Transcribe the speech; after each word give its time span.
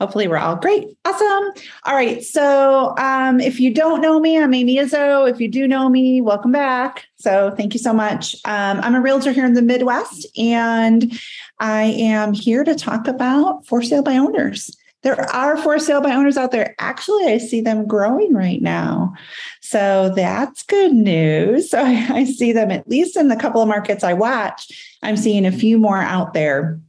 Hopefully, 0.00 0.28
we're 0.28 0.36
all 0.36 0.54
great. 0.54 0.96
Awesome. 1.04 1.64
All 1.84 1.94
right. 1.94 2.22
So, 2.22 2.94
um, 2.98 3.40
if 3.40 3.58
you 3.58 3.74
don't 3.74 4.00
know 4.00 4.20
me, 4.20 4.38
I'm 4.38 4.54
Amy 4.54 4.76
Izzo. 4.76 5.28
If 5.28 5.40
you 5.40 5.48
do 5.48 5.66
know 5.66 5.88
me, 5.88 6.20
welcome 6.20 6.52
back. 6.52 7.06
So, 7.16 7.52
thank 7.56 7.74
you 7.74 7.80
so 7.80 7.92
much. 7.92 8.36
Um, 8.44 8.80
I'm 8.80 8.94
a 8.94 9.00
realtor 9.00 9.32
here 9.32 9.44
in 9.44 9.54
the 9.54 9.62
Midwest, 9.62 10.26
and 10.38 11.18
I 11.58 11.82
am 11.82 12.32
here 12.32 12.62
to 12.62 12.76
talk 12.76 13.08
about 13.08 13.66
for 13.66 13.82
sale 13.82 14.02
by 14.02 14.16
owners. 14.16 14.70
There 15.02 15.20
are 15.34 15.56
for 15.56 15.78
sale 15.78 16.00
by 16.00 16.14
owners 16.14 16.36
out 16.36 16.52
there. 16.52 16.76
Actually, 16.78 17.26
I 17.26 17.38
see 17.38 17.60
them 17.60 17.86
growing 17.86 18.34
right 18.34 18.60
now. 18.60 19.14
So 19.60 20.12
that's 20.14 20.62
good 20.64 20.92
news. 20.92 21.70
So 21.78 21.78
I, 21.80 22.06
I 22.10 22.24
see 22.24 22.52
them 22.52 22.70
at 22.70 22.88
least 22.88 23.16
in 23.16 23.28
the 23.28 23.36
couple 23.36 23.60
of 23.60 23.68
markets 23.68 24.02
I 24.02 24.12
watch. 24.14 24.96
I'm 25.02 25.16
seeing 25.16 25.44
a 25.44 25.52
few 25.52 25.78
more 25.78 25.98
out 25.98 26.32
there 26.32 26.80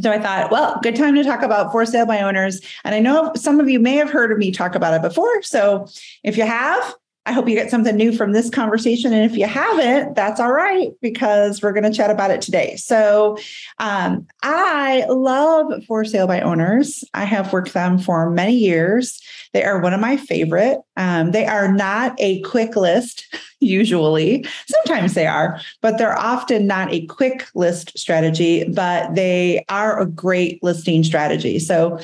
so 0.00 0.10
I 0.10 0.18
thought, 0.18 0.50
well, 0.50 0.78
good 0.82 0.94
time 0.94 1.14
to 1.14 1.24
talk 1.24 1.42
about 1.42 1.72
for 1.72 1.86
sale 1.86 2.06
by 2.06 2.20
owners. 2.20 2.60
And 2.84 2.94
I 2.94 2.98
know 2.98 3.32
some 3.34 3.60
of 3.60 3.68
you 3.68 3.80
may 3.80 3.96
have 3.96 4.10
heard 4.10 4.30
of 4.30 4.38
me 4.38 4.50
talk 4.50 4.74
about 4.74 4.94
it 4.94 5.02
before. 5.02 5.42
So 5.42 5.86
if 6.22 6.36
you 6.36 6.44
have, 6.44 6.94
I 7.26 7.32
hope 7.32 7.48
you 7.48 7.56
get 7.56 7.70
something 7.70 7.96
new 7.96 8.12
from 8.12 8.30
this 8.30 8.48
conversation. 8.48 9.12
And 9.12 9.28
if 9.28 9.36
you 9.36 9.46
haven't, 9.46 10.14
that's 10.14 10.38
all 10.38 10.52
right, 10.52 10.92
because 11.02 11.60
we're 11.60 11.72
going 11.72 11.82
to 11.82 11.92
chat 11.92 12.08
about 12.08 12.30
it 12.30 12.40
today. 12.40 12.76
So 12.76 13.36
um, 13.80 14.28
I 14.44 15.04
love 15.08 15.84
for 15.86 16.04
sale 16.04 16.28
by 16.28 16.40
owners. 16.40 17.02
I 17.14 17.24
have 17.24 17.52
worked 17.52 17.74
them 17.74 17.98
for 17.98 18.30
many 18.30 18.54
years. 18.54 19.20
They 19.52 19.64
are 19.64 19.80
one 19.80 19.92
of 19.92 20.00
my 20.00 20.16
favorite. 20.16 20.78
Um, 20.96 21.32
they 21.32 21.46
are 21.46 21.72
not 21.72 22.14
a 22.18 22.40
quick 22.42 22.76
list, 22.76 23.26
usually. 23.60 24.46
Sometimes 24.68 25.14
they 25.14 25.26
are, 25.26 25.60
but 25.82 25.98
they're 25.98 26.16
often 26.16 26.68
not 26.68 26.92
a 26.92 27.06
quick 27.06 27.48
list 27.56 27.98
strategy, 27.98 28.68
but 28.68 29.16
they 29.16 29.64
are 29.68 30.00
a 30.00 30.06
great 30.06 30.62
listing 30.62 31.02
strategy. 31.02 31.58
So 31.58 31.98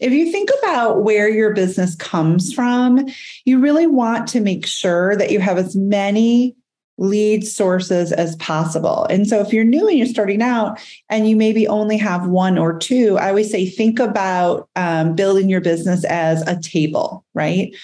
if 0.00 0.12
you 0.12 0.30
think 0.30 0.50
about 0.60 1.02
where 1.02 1.28
your 1.28 1.52
business 1.52 1.94
comes 1.94 2.52
from, 2.52 3.06
you 3.44 3.58
really 3.58 3.86
want 3.86 4.28
to 4.28 4.40
make 4.40 4.66
sure 4.66 5.16
that 5.16 5.30
you 5.30 5.40
have 5.40 5.58
as 5.58 5.74
many 5.76 6.54
lead 6.98 7.46
sources 7.46 8.12
as 8.12 8.36
possible. 8.36 9.06
And 9.08 9.26
so 9.26 9.40
if 9.40 9.52
you're 9.52 9.64
new 9.64 9.88
and 9.88 9.96
you're 9.96 10.06
starting 10.06 10.42
out 10.42 10.80
and 11.08 11.28
you 11.28 11.36
maybe 11.36 11.66
only 11.66 11.96
have 11.96 12.26
one 12.26 12.58
or 12.58 12.76
two, 12.76 13.16
I 13.18 13.28
always 13.28 13.50
say 13.50 13.66
think 13.66 14.00
about 14.00 14.68
um, 14.76 15.14
building 15.14 15.48
your 15.48 15.60
business 15.60 16.04
as 16.04 16.42
a 16.46 16.60
table, 16.60 17.24
right? 17.34 17.74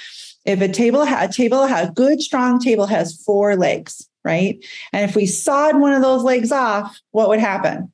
If 0.45 0.61
a 0.61 0.69
table, 0.69 1.03
a 1.03 1.29
table, 1.29 1.63
a 1.63 1.91
good 1.95 2.21
strong 2.21 2.59
table 2.59 2.87
has 2.87 3.23
four 3.23 3.57
legs, 3.57 4.07
right? 4.25 4.63
And 4.93 5.09
if 5.09 5.17
we 5.17 5.27
sawed 5.27 5.81
one 5.81 5.93
of 5.93 6.03
those 6.03 6.23
legs 6.23 6.53
off, 6.53 7.01
what 7.13 7.29
would 7.29 7.41
happen? 7.41 7.93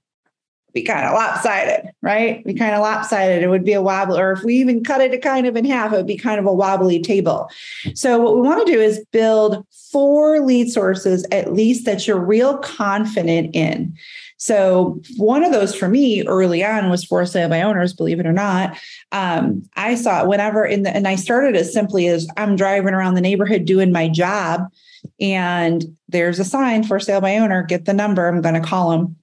Be 0.73 0.83
kind 0.83 1.07
of 1.07 1.15
lopsided, 1.15 1.91
right? 2.03 2.45
Be 2.45 2.55
kind 2.55 2.75
of 2.75 2.81
lopsided. 2.81 3.43
It 3.43 3.49
would 3.49 3.65
be 3.65 3.73
a 3.73 3.83
wobble, 3.83 4.19
or 4.19 4.33
if 4.33 4.43
we 4.43 4.55
even 4.57 4.85
cut 4.85 5.01
it 5.01 5.23
kind 5.23 5.47
of 5.47 5.57
in 5.57 5.65
half, 5.65 5.93
it 5.93 5.97
would 5.97 6.07
be 6.07 6.17
kind 6.17 6.39
of 6.39 6.47
a 6.47 6.53
wobbly 6.53 7.01
table. 7.01 7.51
So, 7.95 8.21
what 8.21 8.37
we 8.37 8.43
want 8.43 8.67
to 8.67 8.73
do 8.73 8.81
is 8.81 9.05
build 9.13 9.67
four 9.91 10.41
lead 10.41 10.71
sources, 10.71 11.27
at 11.33 11.53
least 11.53 11.85
that 11.87 12.07
you're 12.07 12.19
real 12.19 12.59
confident 12.59 13.55
in. 13.55 13.97
So, 14.37 15.01
one 15.17 15.45
of 15.45 15.53
those 15.53 15.75
for 15.75 15.89
me 15.89 16.25
early 16.27 16.65
on 16.65 16.89
was 16.89 17.05
for 17.05 17.27
sale 17.27 17.49
by 17.49 17.63
owners, 17.63 17.93
believe 17.93 18.21
it 18.21 18.27
or 18.27 18.33
not. 18.33 18.79
Um, 19.13 19.65
I 19.77 19.97
saw 19.97 20.23
it 20.23 20.29
whenever 20.29 20.65
in 20.65 20.85
the, 20.85 20.95
and 20.95 21.09
I 21.09 21.17
started 21.17 21.57
as 21.57 21.73
simply 21.73 22.07
as 22.07 22.29
I'm 22.37 22.57
driving 22.57 22.95
around 22.95 23.15
the 23.15 23.21
neighborhood 23.21 23.65
doing 23.65 23.93
my 23.93 24.09
job, 24.09 24.63
and 25.21 25.85
there's 26.09 26.39
a 26.39 26.45
sign 26.45 26.85
for 26.85 27.01
sale 27.01 27.21
by 27.21 27.37
owner, 27.37 27.63
get 27.63 27.85
the 27.85 27.93
number, 27.93 28.27
I'm 28.27 28.41
going 28.41 28.55
to 28.55 28.61
call 28.61 28.91
them 28.91 29.17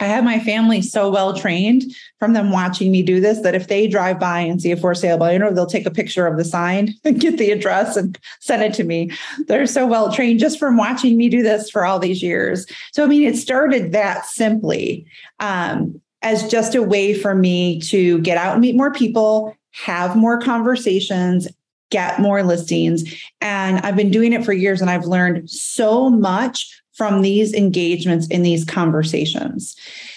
I 0.00 0.06
have 0.06 0.24
my 0.24 0.40
family 0.40 0.82
so 0.82 1.08
well 1.08 1.34
trained 1.34 1.84
from 2.18 2.32
them 2.32 2.50
watching 2.50 2.90
me 2.90 3.02
do 3.02 3.20
this 3.20 3.40
that 3.40 3.54
if 3.54 3.68
they 3.68 3.86
drive 3.86 4.18
by 4.18 4.40
and 4.40 4.60
see 4.60 4.72
a 4.72 4.76
for 4.76 4.94
sale 4.94 5.18
by 5.18 5.34
owner, 5.34 5.52
they'll 5.52 5.66
take 5.66 5.86
a 5.86 5.90
picture 5.90 6.26
of 6.26 6.36
the 6.36 6.44
sign 6.44 6.94
and 7.04 7.20
get 7.20 7.38
the 7.38 7.52
address 7.52 7.96
and 7.96 8.18
send 8.40 8.62
it 8.62 8.74
to 8.74 8.84
me. 8.84 9.10
They're 9.46 9.66
so 9.66 9.86
well 9.86 10.12
trained 10.12 10.40
just 10.40 10.58
from 10.58 10.76
watching 10.76 11.16
me 11.16 11.28
do 11.28 11.42
this 11.42 11.70
for 11.70 11.84
all 11.84 11.98
these 11.98 12.22
years. 12.22 12.66
So, 12.92 13.04
I 13.04 13.06
mean, 13.06 13.22
it 13.22 13.36
started 13.36 13.92
that 13.92 14.26
simply 14.26 15.06
um, 15.38 16.00
as 16.22 16.50
just 16.50 16.74
a 16.74 16.82
way 16.82 17.14
for 17.14 17.34
me 17.34 17.80
to 17.82 18.18
get 18.20 18.36
out 18.36 18.52
and 18.52 18.60
meet 18.60 18.76
more 18.76 18.92
people, 18.92 19.56
have 19.70 20.16
more 20.16 20.40
conversations, 20.40 21.46
get 21.90 22.18
more 22.18 22.42
listings. 22.42 23.04
And 23.40 23.78
I've 23.78 23.96
been 23.96 24.10
doing 24.10 24.32
it 24.32 24.44
for 24.44 24.52
years 24.52 24.80
and 24.80 24.90
I've 24.90 25.04
learned 25.04 25.48
so 25.48 26.10
much 26.10 26.82
from 26.94 27.22
these 27.22 27.52
engagements 27.52 28.26
in 28.28 28.42
these 28.42 28.64
conversations. 28.64 29.76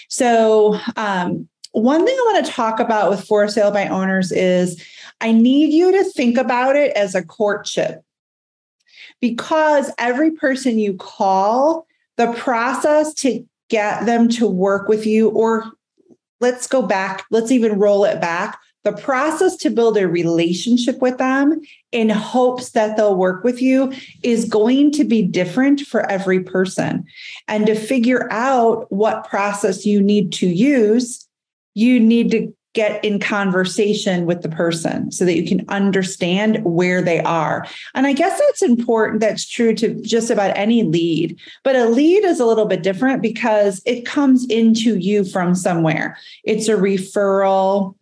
So, 0.09 0.79
um, 0.95 1.47
one 1.71 2.05
thing 2.05 2.15
I 2.15 2.31
want 2.33 2.45
to 2.45 2.51
talk 2.51 2.79
about 2.79 3.09
with 3.09 3.23
for 3.23 3.47
sale 3.47 3.71
by 3.71 3.87
owners 3.87 4.31
is 4.31 4.81
I 5.21 5.31
need 5.31 5.73
you 5.73 5.91
to 5.91 6.03
think 6.11 6.37
about 6.37 6.75
it 6.75 6.95
as 6.95 7.13
a 7.13 7.23
courtship 7.23 8.03
because 9.19 9.91
every 9.99 10.31
person 10.31 10.79
you 10.79 10.95
call, 10.95 11.85
the 12.15 12.31
process 12.33 13.13
to 13.15 13.45
get 13.69 14.05
them 14.05 14.29
to 14.29 14.47
work 14.47 14.87
with 14.87 15.05
you, 15.05 15.29
or 15.29 15.65
let's 16.39 16.67
go 16.67 16.81
back, 16.81 17.25
let's 17.29 17.51
even 17.51 17.77
roll 17.77 18.05
it 18.05 18.21
back 18.21 18.59
the 18.87 19.01
process 19.01 19.57
to 19.57 19.69
build 19.69 19.97
a 19.97 20.07
relationship 20.07 21.01
with 21.01 21.17
them 21.17 21.59
in 21.91 22.09
hopes 22.09 22.69
that 22.69 22.95
they'll 22.95 23.17
work 23.17 23.43
with 23.43 23.61
you 23.61 23.91
is 24.23 24.45
going 24.45 24.93
to 24.93 25.03
be 25.03 25.21
different 25.21 25.81
for 25.81 26.09
every 26.09 26.41
person. 26.41 27.05
And 27.49 27.65
to 27.65 27.75
figure 27.75 28.31
out 28.31 28.89
what 28.89 29.27
process 29.27 29.85
you 29.85 30.01
need 30.01 30.31
to 30.33 30.47
use, 30.47 31.27
you 31.73 31.99
need 31.99 32.31
to 32.31 32.53
get 32.73 33.03
in 33.03 33.19
conversation 33.19 34.25
with 34.25 34.41
the 34.41 34.49
person 34.49 35.11
so 35.11 35.25
that 35.25 35.35
you 35.35 35.45
can 35.45 35.65
understand 35.67 36.63
where 36.63 37.01
they 37.01 37.19
are. 37.21 37.65
And 37.93 38.07
I 38.07 38.13
guess 38.13 38.39
that's 38.39 38.61
important. 38.61 39.19
That's 39.19 39.45
true 39.45 39.73
to 39.75 39.99
just 40.01 40.29
about 40.29 40.55
any 40.55 40.83
lead. 40.83 41.37
But 41.63 41.75
a 41.75 41.89
lead 41.89 42.23
is 42.23 42.39
a 42.39 42.45
little 42.45 42.67
bit 42.67 42.83
different 42.83 43.21
because 43.21 43.81
it 43.85 44.05
comes 44.05 44.45
into 44.45 44.95
you 44.95 45.25
from 45.25 45.55
somewhere. 45.55 46.17
It's 46.45 46.69
a 46.69 46.75
referral, 46.75 47.95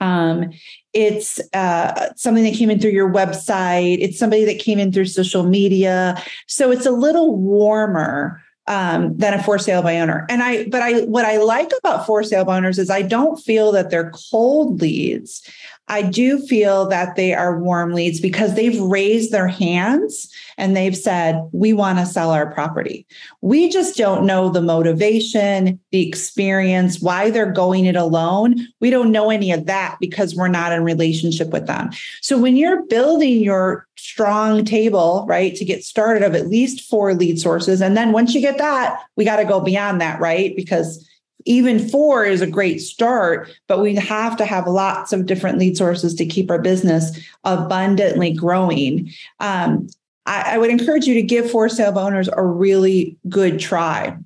um, 0.00 0.50
it's 0.92 1.40
uh, 1.52 2.12
something 2.14 2.44
that 2.44 2.54
came 2.54 2.70
in 2.70 2.80
through 2.80 2.92
your 2.92 3.12
website. 3.12 3.98
It's 4.00 4.18
somebody 4.18 4.44
that 4.44 4.58
came 4.58 4.78
in 4.78 4.92
through 4.92 5.06
social 5.06 5.42
media. 5.42 6.22
So 6.46 6.70
it's 6.70 6.86
a 6.86 6.90
little 6.90 7.36
warmer 7.36 8.42
um, 8.66 9.16
than 9.16 9.34
a 9.34 9.42
for 9.42 9.58
sale 9.58 9.82
by 9.82 9.98
owner. 9.98 10.26
And 10.28 10.42
I, 10.42 10.68
but 10.68 10.82
I, 10.82 11.00
what 11.02 11.24
I 11.24 11.38
like 11.38 11.72
about 11.78 12.06
for 12.06 12.22
sale 12.22 12.44
by 12.44 12.58
owners 12.58 12.78
is 12.78 12.90
I 12.90 13.02
don't 13.02 13.36
feel 13.38 13.72
that 13.72 13.90
they're 13.90 14.12
cold 14.30 14.80
leads. 14.80 15.42
I 15.88 16.02
do 16.02 16.38
feel 16.38 16.86
that 16.88 17.16
they 17.16 17.32
are 17.34 17.58
warm 17.58 17.94
leads 17.94 18.20
because 18.20 18.54
they've 18.54 18.80
raised 18.80 19.32
their 19.32 19.48
hands 19.48 20.30
and 20.58 20.76
they've 20.76 20.96
said, 20.96 21.48
we 21.52 21.72
want 21.72 21.98
to 21.98 22.06
sell 22.06 22.30
our 22.30 22.52
property. 22.52 23.06
We 23.40 23.70
just 23.70 23.96
don't 23.96 24.26
know 24.26 24.50
the 24.50 24.60
motivation, 24.60 25.80
the 25.90 26.06
experience, 26.06 27.00
why 27.00 27.30
they're 27.30 27.50
going 27.50 27.86
it 27.86 27.96
alone. 27.96 28.56
We 28.80 28.90
don't 28.90 29.12
know 29.12 29.30
any 29.30 29.50
of 29.50 29.66
that 29.66 29.96
because 30.00 30.34
we're 30.34 30.48
not 30.48 30.72
in 30.72 30.84
relationship 30.84 31.48
with 31.48 31.66
them. 31.66 31.90
So 32.20 32.38
when 32.38 32.56
you're 32.56 32.84
building 32.86 33.40
your 33.40 33.86
strong 33.96 34.64
table, 34.64 35.24
right, 35.28 35.54
to 35.54 35.64
get 35.64 35.84
started 35.84 36.22
of 36.22 36.34
at 36.34 36.48
least 36.48 36.88
four 36.88 37.14
lead 37.14 37.40
sources, 37.40 37.80
and 37.80 37.96
then 37.96 38.12
once 38.12 38.34
you 38.34 38.40
get 38.40 38.58
that, 38.58 39.00
we 39.16 39.24
got 39.24 39.36
to 39.36 39.44
go 39.44 39.60
beyond 39.60 40.00
that, 40.00 40.20
right? 40.20 40.54
Because 40.54 41.07
even 41.48 41.88
four 41.88 42.24
is 42.24 42.42
a 42.42 42.46
great 42.46 42.78
start, 42.78 43.50
but 43.68 43.80
we 43.80 43.94
have 43.94 44.36
to 44.36 44.44
have 44.44 44.68
lots 44.68 45.14
of 45.14 45.24
different 45.24 45.58
lead 45.58 45.78
sources 45.78 46.14
to 46.16 46.26
keep 46.26 46.50
our 46.50 46.58
business 46.58 47.18
abundantly 47.42 48.34
growing. 48.34 49.10
Um, 49.40 49.88
I, 50.26 50.54
I 50.54 50.58
would 50.58 50.68
encourage 50.68 51.06
you 51.06 51.14
to 51.14 51.22
give 51.22 51.50
for 51.50 51.70
sale 51.70 51.98
owners 51.98 52.28
a 52.30 52.44
really 52.44 53.16
good 53.30 53.58
try. 53.58 54.16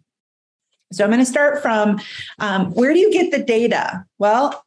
So 0.91 1.05
I'm 1.05 1.11
going 1.11 1.21
to 1.21 1.27
start 1.27 1.63
from 1.63 2.01
um, 2.41 2.73
where 2.73 2.93
do 2.93 2.99
you 2.99 3.13
get 3.13 3.31
the 3.31 3.43
data? 3.43 4.05
Well, 4.19 4.65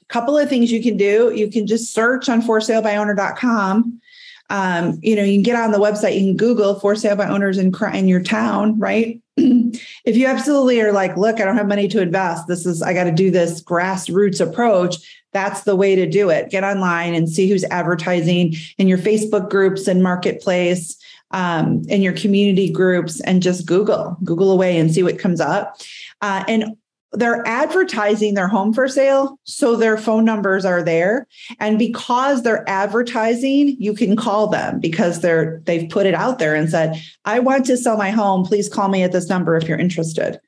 a 0.00 0.12
couple 0.12 0.38
of 0.38 0.48
things 0.48 0.70
you 0.70 0.80
can 0.80 0.96
do. 0.96 1.32
You 1.34 1.50
can 1.50 1.66
just 1.66 1.92
search 1.92 2.28
on 2.28 2.40
forsalebyowner.com. 2.40 4.00
Um, 4.48 4.98
you 5.02 5.16
know, 5.16 5.22
you 5.22 5.34
can 5.34 5.42
get 5.42 5.56
on 5.56 5.72
the 5.72 5.78
website, 5.78 6.14
you 6.14 6.26
can 6.26 6.36
Google 6.36 6.78
for 6.78 6.94
sale 6.94 7.16
by 7.16 7.28
owners 7.28 7.58
in, 7.58 7.74
in 7.92 8.08
your 8.08 8.22
town, 8.22 8.78
right? 8.78 9.20
if 9.36 10.16
you 10.16 10.26
absolutely 10.26 10.80
are 10.80 10.92
like, 10.92 11.16
look, 11.16 11.40
I 11.40 11.44
don't 11.44 11.56
have 11.56 11.68
money 11.68 11.88
to 11.88 12.00
invest. 12.00 12.46
This 12.46 12.64
is, 12.64 12.80
I 12.82 12.94
got 12.94 13.04
to 13.04 13.12
do 13.12 13.30
this 13.30 13.62
grassroots 13.62 14.40
approach 14.40 14.98
that's 15.36 15.64
the 15.64 15.76
way 15.76 15.94
to 15.94 16.08
do 16.08 16.30
it. 16.30 16.48
Get 16.48 16.64
online 16.64 17.12
and 17.12 17.28
see 17.28 17.46
who's 17.46 17.64
advertising 17.64 18.54
in 18.78 18.88
your 18.88 18.96
Facebook 18.96 19.50
groups 19.50 19.86
and 19.86 20.02
marketplace, 20.02 20.96
um, 21.32 21.82
in 21.88 22.00
your 22.00 22.14
community 22.14 22.72
groups, 22.72 23.20
and 23.20 23.42
just 23.42 23.66
Google, 23.66 24.16
Google 24.24 24.50
away 24.50 24.78
and 24.78 24.90
see 24.90 25.02
what 25.02 25.18
comes 25.18 25.38
up. 25.38 25.76
Uh, 26.22 26.42
and 26.48 26.76
they're 27.12 27.46
advertising 27.46 28.34
their 28.34 28.48
home 28.48 28.72
for 28.72 28.88
sale 28.88 29.38
so 29.44 29.76
their 29.76 29.96
phone 29.96 30.24
numbers 30.24 30.64
are 30.64 30.82
there. 30.82 31.26
And 31.60 31.78
because 31.78 32.42
they're 32.42 32.68
advertising 32.68 33.76
you 33.78 33.94
can 33.94 34.16
call 34.16 34.48
them 34.48 34.80
because 34.80 35.20
they're 35.20 35.60
they've 35.64 35.88
put 35.88 36.06
it 36.06 36.14
out 36.14 36.38
there 36.38 36.54
and 36.54 36.68
said 36.68 37.00
i 37.24 37.38
want 37.38 37.64
to 37.66 37.76
sell 37.76 37.96
my 37.96 38.10
home. 38.10 38.44
Please 38.44 38.68
call 38.68 38.88
me 38.88 39.02
at 39.02 39.12
this 39.12 39.28
number 39.28 39.56
if 39.56 39.68
you're 39.68 39.78
interested 39.78 40.40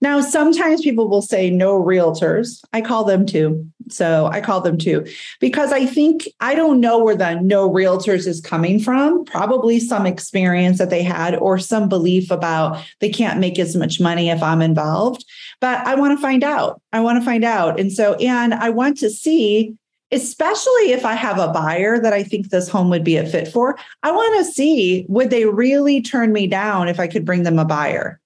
now 0.00 0.20
sometimes 0.20 0.82
people 0.82 1.08
will 1.08 1.22
say 1.22 1.50
no 1.50 1.82
realtors 1.82 2.60
i 2.72 2.80
call 2.80 3.04
them 3.04 3.26
too 3.26 3.66
so 3.88 4.26
i 4.26 4.40
call 4.40 4.60
them 4.60 4.76
too 4.76 5.06
because 5.40 5.72
i 5.72 5.84
think 5.86 6.28
i 6.40 6.54
don't 6.54 6.80
know 6.80 7.02
where 7.02 7.16
the 7.16 7.34
no 7.40 7.68
realtors 7.68 8.26
is 8.26 8.40
coming 8.40 8.78
from 8.78 9.24
probably 9.24 9.78
some 9.78 10.06
experience 10.06 10.78
that 10.78 10.90
they 10.90 11.02
had 11.02 11.34
or 11.36 11.58
some 11.58 11.88
belief 11.88 12.30
about 12.30 12.84
they 13.00 13.08
can't 13.08 13.40
make 13.40 13.58
as 13.58 13.76
much 13.76 14.00
money 14.00 14.30
if 14.30 14.42
i'm 14.42 14.62
involved 14.62 15.24
but 15.60 15.86
I 15.86 15.94
want 15.94 16.16
to 16.16 16.22
find 16.22 16.44
out. 16.44 16.80
I 16.92 17.00
want 17.00 17.20
to 17.20 17.24
find 17.24 17.44
out. 17.44 17.80
And 17.80 17.92
so, 17.92 18.14
and 18.14 18.54
I 18.54 18.70
want 18.70 18.98
to 18.98 19.10
see, 19.10 19.74
especially 20.12 20.92
if 20.92 21.04
I 21.04 21.14
have 21.14 21.38
a 21.38 21.48
buyer 21.48 21.98
that 21.98 22.12
I 22.12 22.22
think 22.22 22.50
this 22.50 22.68
home 22.68 22.90
would 22.90 23.04
be 23.04 23.16
a 23.16 23.26
fit 23.26 23.48
for, 23.48 23.78
I 24.02 24.12
want 24.12 24.38
to 24.38 24.52
see 24.52 25.06
would 25.08 25.30
they 25.30 25.46
really 25.46 26.02
turn 26.02 26.32
me 26.32 26.46
down 26.46 26.88
if 26.88 27.00
I 27.00 27.06
could 27.06 27.24
bring 27.24 27.42
them 27.42 27.58
a 27.58 27.64
buyer? 27.64 28.20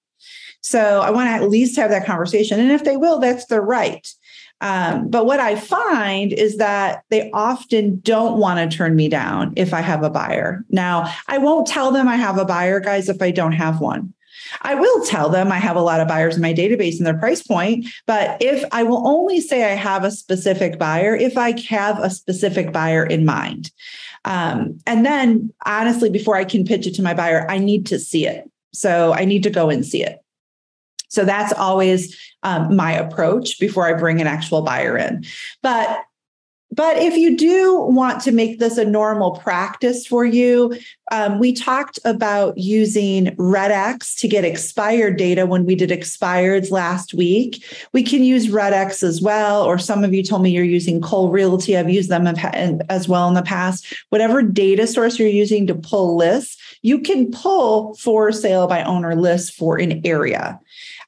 So 0.61 1.01
I 1.01 1.09
want 1.09 1.27
to 1.27 1.33
at 1.33 1.49
least 1.49 1.75
have 1.77 1.89
that 1.89 2.05
conversation. 2.05 2.59
And 2.59 2.71
if 2.71 2.83
they 2.83 2.97
will, 2.97 3.19
that's 3.19 3.45
their 3.45 3.61
right. 3.61 4.07
Um, 4.61 5.09
but 5.09 5.25
what 5.25 5.39
I 5.39 5.55
find 5.55 6.31
is 6.31 6.57
that 6.57 7.03
they 7.09 7.31
often 7.31 7.99
don't 8.01 8.37
want 8.37 8.71
to 8.71 8.77
turn 8.77 8.95
me 8.95 9.09
down 9.09 9.53
if 9.57 9.73
I 9.73 9.81
have 9.81 10.03
a 10.03 10.09
buyer. 10.09 10.63
Now, 10.69 11.11
I 11.27 11.39
won't 11.39 11.67
tell 11.67 11.91
them 11.91 12.07
I 12.07 12.15
have 12.15 12.37
a 12.37 12.45
buyer, 12.45 12.79
guys, 12.79 13.09
if 13.09 13.21
I 13.21 13.31
don't 13.31 13.53
have 13.53 13.81
one. 13.81 14.13
I 14.61 14.75
will 14.75 15.03
tell 15.05 15.29
them 15.29 15.51
I 15.51 15.57
have 15.57 15.75
a 15.75 15.81
lot 15.81 15.99
of 15.99 16.07
buyers 16.07 16.35
in 16.35 16.41
my 16.41 16.53
database 16.53 16.97
and 16.97 17.05
their 17.05 17.17
price 17.17 17.41
point, 17.41 17.87
but 18.05 18.41
if 18.41 18.63
I 18.71 18.83
will 18.83 19.07
only 19.07 19.39
say 19.39 19.71
I 19.71 19.75
have 19.75 20.03
a 20.03 20.11
specific 20.11 20.77
buyer, 20.77 21.15
if 21.15 21.37
I 21.37 21.59
have 21.69 21.99
a 21.99 22.09
specific 22.09 22.71
buyer 22.71 23.05
in 23.05 23.25
mind. 23.25 23.71
Um, 24.25 24.79
and 24.85 25.05
then 25.05 25.51
honestly, 25.65 26.09
before 26.09 26.35
I 26.35 26.45
can 26.45 26.65
pitch 26.65 26.85
it 26.85 26.95
to 26.95 27.01
my 27.01 27.13
buyer, 27.13 27.49
I 27.49 27.57
need 27.57 27.85
to 27.87 27.99
see 27.99 28.27
it. 28.27 28.49
So 28.73 29.13
I 29.13 29.25
need 29.25 29.43
to 29.43 29.49
go 29.49 29.69
and 29.69 29.85
see 29.85 30.03
it. 30.03 30.19
So 31.11 31.25
that's 31.25 31.51
always 31.53 32.17
um, 32.43 32.75
my 32.75 32.93
approach 32.93 33.59
before 33.59 33.85
I 33.85 33.99
bring 33.99 34.21
an 34.21 34.27
actual 34.27 34.61
buyer 34.61 34.97
in. 34.97 35.25
But 35.61 36.03
but 36.73 36.97
if 36.99 37.17
you 37.17 37.35
do 37.35 37.81
want 37.81 38.21
to 38.21 38.31
make 38.31 38.59
this 38.59 38.77
a 38.77 38.85
normal 38.85 39.31
practice 39.31 40.07
for 40.07 40.23
you, 40.23 40.73
um, 41.11 41.37
we 41.37 41.51
talked 41.51 41.99
about 42.05 42.57
using 42.57 43.35
RedX 43.35 44.17
to 44.19 44.27
get 44.29 44.45
expired 44.45 45.17
data 45.17 45.45
when 45.45 45.65
we 45.65 45.75
did 45.75 45.89
expireds 45.89 46.71
last 46.71 47.13
week. 47.13 47.65
We 47.91 48.03
can 48.03 48.23
use 48.23 48.47
RedX 48.47 49.03
as 49.03 49.21
well, 49.21 49.63
or 49.63 49.77
some 49.77 50.05
of 50.05 50.13
you 50.13 50.23
told 50.23 50.43
me 50.43 50.51
you're 50.51 50.63
using 50.63 51.01
Cole 51.01 51.29
Realty. 51.29 51.75
I've 51.75 51.89
used 51.89 52.09
them 52.09 52.25
as 52.25 53.09
well 53.09 53.27
in 53.27 53.33
the 53.33 53.41
past. 53.41 53.93
Whatever 54.07 54.41
data 54.41 54.87
source 54.87 55.19
you're 55.19 55.27
using 55.27 55.67
to 55.67 55.75
pull 55.75 56.15
lists, 56.15 56.55
you 56.83 56.99
can 56.99 57.31
pull 57.31 57.95
for 57.95 58.31
sale 58.31 58.67
by 58.67 58.81
owner 58.83 59.13
lists 59.13 59.49
for 59.49 59.77
an 59.77 60.01
area. 60.05 60.57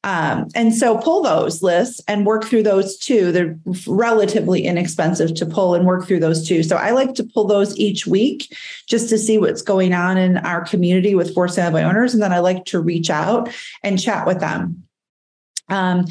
Um, 0.04 0.50
and 0.54 0.76
so 0.76 0.98
pull 0.98 1.24
those 1.24 1.64
lists 1.64 2.02
and 2.08 2.26
work 2.26 2.44
through 2.44 2.64
those 2.64 2.98
too. 2.98 3.32
They're 3.32 3.58
relatively 3.88 4.66
inexpensive 4.66 5.34
to 5.36 5.46
pull 5.46 5.76
and 5.76 5.86
work 5.86 6.06
through 6.06 6.20
those 6.20 6.46
too. 6.46 6.62
So 6.62 6.76
I 6.76 6.92
like 6.92 7.14
to 7.16 7.24
pull 7.24 7.46
those 7.46 7.78
each 7.78 8.06
week 8.06 8.54
just 8.88 9.08
to 9.10 9.18
see 9.18 9.38
what's 9.38 9.62
going 9.62 9.94
on 9.94 10.18
in 10.18 10.38
our 10.38 10.66
community 10.66 11.16
with 11.16 11.34
for 11.34 11.48
sale 11.48 11.72
by 11.72 11.84
owners. 11.84 12.14
And 12.14 12.22
then 12.22 12.34
I 12.34 12.40
like 12.40 12.66
to 12.66 12.82
reach 12.82 13.10
out 13.10 13.50
and 13.82 14.02
chat 14.02 14.28
with 14.28 14.42
them. 14.42 14.84
Um, 15.70 16.06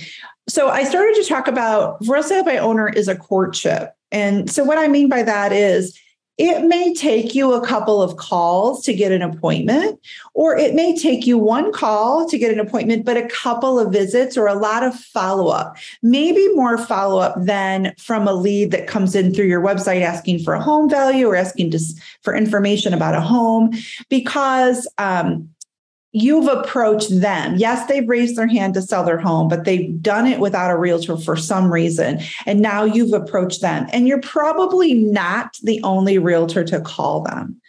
so 0.49 0.69
I 0.69 0.85
started 0.85 1.15
to 1.17 1.29
talk 1.29 1.47
about 1.47 2.03
for 2.05 2.23
sale 2.23 2.45
by 2.45 2.57
owner 2.57 2.89
is 2.89 3.09
a 3.09 3.17
courtship. 3.17 3.91
And 4.11 4.51
so 4.51 4.65
what 4.65 4.79
I 4.79 4.89
mean 4.89 5.09
by 5.09 5.23
that 5.23 5.53
is 5.53 5.99
it 6.39 6.65
may 6.65 6.95
take 6.95 7.35
you 7.35 7.53
a 7.53 7.67
couple 7.67 8.03
of 8.03 8.17
calls 8.17 8.85
to 8.85 8.95
get 8.95 9.13
an 9.13 9.23
appointment, 9.23 10.01
or 10.35 10.57
it 10.57 10.75
may 10.75 10.97
take 10.97 11.27
you 11.27 11.39
one 11.39 11.73
call 11.73 12.29
to 12.29 12.39
get 12.39 12.53
an 12.53 12.59
appointment, 12.59 13.05
but 13.05 13.17
a 13.17 13.29
couple 13.29 13.79
of 13.79 13.93
visits 13.93 14.37
or 14.37 14.47
a 14.47 14.55
lot 14.55 14.83
of 14.83 14.95
follow 14.95 15.49
up. 15.49 15.77
Maybe 16.03 16.49
more 16.55 16.79
follow 16.79 17.21
up 17.21 17.35
than 17.39 17.95
from 17.99 18.27
a 18.27 18.33
lead 18.33 18.71
that 18.71 18.87
comes 18.87 19.15
in 19.15 19.35
through 19.35 19.47
your 19.47 19.63
website 19.63 20.03
asking 20.03 20.43
for 20.43 20.55
a 20.55 20.63
home 20.63 20.89
value 20.89 21.27
or 21.27 21.37
asking 21.37 21.73
for 22.23 22.35
information 22.35 22.95
about 22.95 23.15
a 23.15 23.21
home, 23.21 23.73
because 24.09 24.89
um, 24.99 25.49
you've 26.13 26.47
approached 26.47 27.21
them. 27.21 27.57
Yes, 27.57 27.87
they've 27.89 28.09
raised 28.09 28.37
their 28.37 28.47
hand 28.47 28.75
to 28.75 28.83
sell 28.83 29.03
their 29.05 29.19
home, 29.19 29.49
but 29.49 29.65
they've 29.65 30.01
done 30.01 30.27
it 30.27 30.41
without 30.41 30.71
a 30.71 30.77
realtor 30.77 31.17
for 31.17 31.37
some 31.37 31.73
reason. 31.73 32.21
And 32.47 32.61
now 32.61 32.85
you've 32.85 33.15
approached 33.15 33.63
them, 33.63 33.87
and 33.93 34.07
you're 34.07 34.21
probably 34.21 34.95
not 34.95 35.57
the 35.63 35.83
only 35.83 36.19
realtor 36.19 36.65
to 36.65 36.81
call 36.81 37.23
them. 37.23 37.61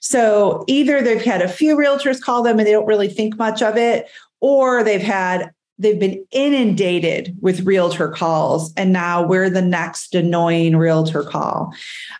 So 0.00 0.64
either 0.66 1.02
they've 1.02 1.22
had 1.22 1.42
a 1.42 1.48
few 1.48 1.76
realtors 1.76 2.20
call 2.20 2.42
them 2.42 2.58
and 2.58 2.66
they 2.66 2.72
don't 2.72 2.86
really 2.86 3.08
think 3.08 3.36
much 3.36 3.60
of 3.60 3.76
it, 3.76 4.08
or 4.40 4.82
they've 4.82 5.02
had 5.02 5.50
they've 5.80 5.98
been 5.98 6.24
inundated 6.30 7.34
with 7.40 7.62
realtor 7.62 8.08
calls 8.08 8.72
and 8.76 8.92
now 8.92 9.26
we're 9.26 9.48
the 9.48 9.62
next 9.62 10.14
annoying 10.14 10.76
realtor 10.76 11.22
call. 11.22 11.72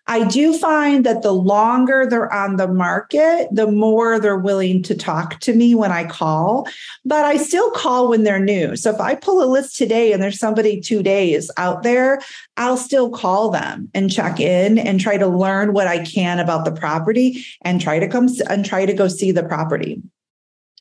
I 0.07 0.27
do 0.27 0.57
find 0.57 1.05
that 1.05 1.23
the 1.23 1.33
longer 1.33 2.07
they're 2.07 2.33
on 2.33 2.57
the 2.57 2.69
market 2.69 3.49
the 3.53 3.71
more 3.71 4.19
they're 4.19 4.39
willing 4.39 4.83
to 4.83 4.95
talk 4.95 5.39
to 5.41 5.55
me 5.55 5.75
when 5.75 5.93
i 5.93 6.05
call 6.05 6.67
but 7.05 7.25
i 7.25 7.37
still 7.37 7.71
call 7.73 8.09
when 8.09 8.25
they're 8.25 8.41
new. 8.41 8.77
So 8.77 8.91
if 8.91 9.01
i 9.01 9.15
pull 9.15 9.43
a 9.43 9.47
list 9.47 9.77
today 9.77 10.12
and 10.12 10.23
there's 10.23 10.39
somebody 10.39 10.81
two 10.81 11.03
days 11.03 11.51
out 11.57 11.83
there 11.83 12.21
i'll 12.57 12.77
still 12.77 13.11
call 13.11 13.51
them 13.51 13.91
and 13.95 14.11
check 14.11 14.41
in 14.41 14.79
and 14.79 15.01
try 15.01 15.19
to 15.19 15.27
learn 15.27 15.73
what 15.73 15.87
i 15.87 16.03
can 16.05 16.39
about 16.39 16.65
the 16.65 16.73
property 16.73 17.45
and 17.62 17.81
try 17.81 17.99
to 17.99 18.09
come 18.09 18.29
and 18.49 18.65
try 18.65 18.87
to 18.87 18.95
go 18.95 19.07
see 19.07 19.33
the 19.33 19.43
property 19.43 20.03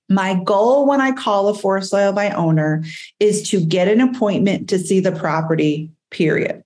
my 0.09 0.33
goal 0.43 0.87
when 0.87 0.99
I 0.99 1.11
call 1.11 1.47
a 1.47 1.53
for 1.53 1.79
sale 1.81 2.11
by 2.11 2.31
owner 2.31 2.83
is 3.19 3.47
to 3.49 3.63
get 3.63 3.87
an 3.87 4.01
appointment 4.01 4.67
to 4.69 4.79
see 4.79 4.99
the 4.99 5.11
property, 5.11 5.91
period. 6.09 6.63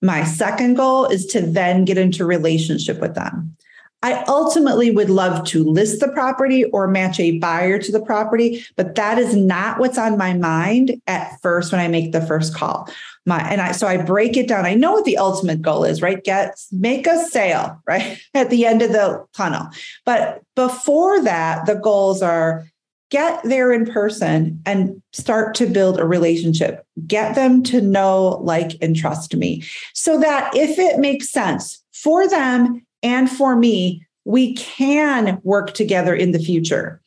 My 0.00 0.24
second 0.24 0.74
goal 0.74 1.06
is 1.06 1.26
to 1.26 1.40
then 1.40 1.84
get 1.84 1.98
into 1.98 2.24
relationship 2.24 3.00
with 3.00 3.14
them. 3.14 3.56
I 4.02 4.24
ultimately 4.26 4.90
would 4.90 5.10
love 5.10 5.44
to 5.48 5.62
list 5.62 6.00
the 6.00 6.08
property 6.08 6.64
or 6.64 6.88
match 6.88 7.20
a 7.20 7.38
buyer 7.38 7.78
to 7.78 7.92
the 7.92 8.00
property, 8.00 8.64
but 8.76 8.96
that 8.96 9.18
is 9.18 9.36
not 9.36 9.78
what's 9.78 9.98
on 9.98 10.18
my 10.18 10.34
mind 10.34 11.00
at 11.06 11.40
first 11.40 11.70
when 11.70 11.80
I 11.80 11.86
make 11.86 12.10
the 12.10 12.20
first 12.20 12.54
call. 12.54 12.88
My 13.26 13.38
and 13.38 13.60
I 13.60 13.70
so 13.70 13.86
I 13.86 13.98
break 13.98 14.36
it 14.36 14.48
down. 14.48 14.66
I 14.66 14.74
know 14.74 14.92
what 14.92 15.04
the 15.04 15.18
ultimate 15.18 15.62
goal 15.62 15.84
is, 15.84 16.02
right? 16.02 16.22
Get 16.24 16.60
make 16.72 17.06
a 17.06 17.24
sale, 17.26 17.80
right? 17.86 18.20
At 18.34 18.50
the 18.50 18.66
end 18.66 18.82
of 18.82 18.90
the 18.90 19.24
tunnel. 19.32 19.68
But 20.04 20.42
before 20.56 21.22
that, 21.22 21.66
the 21.66 21.76
goals 21.76 22.20
are 22.20 22.64
get 23.10 23.40
there 23.44 23.70
in 23.72 23.86
person 23.86 24.60
and 24.66 25.00
start 25.12 25.54
to 25.54 25.66
build 25.66 26.00
a 26.00 26.04
relationship. 26.04 26.84
Get 27.06 27.36
them 27.36 27.62
to 27.64 27.80
know, 27.80 28.40
like, 28.42 28.72
and 28.80 28.96
trust 28.96 29.36
me 29.36 29.62
so 29.92 30.18
that 30.18 30.56
if 30.56 30.78
it 30.78 30.98
makes 30.98 31.30
sense 31.30 31.84
for 31.92 32.26
them 32.26 32.84
and 33.02 33.30
for 33.30 33.56
me, 33.56 34.06
we 34.24 34.54
can 34.54 35.40
work 35.42 35.74
together 35.74 36.14
in 36.14 36.32
the 36.32 36.38
future. 36.38 37.00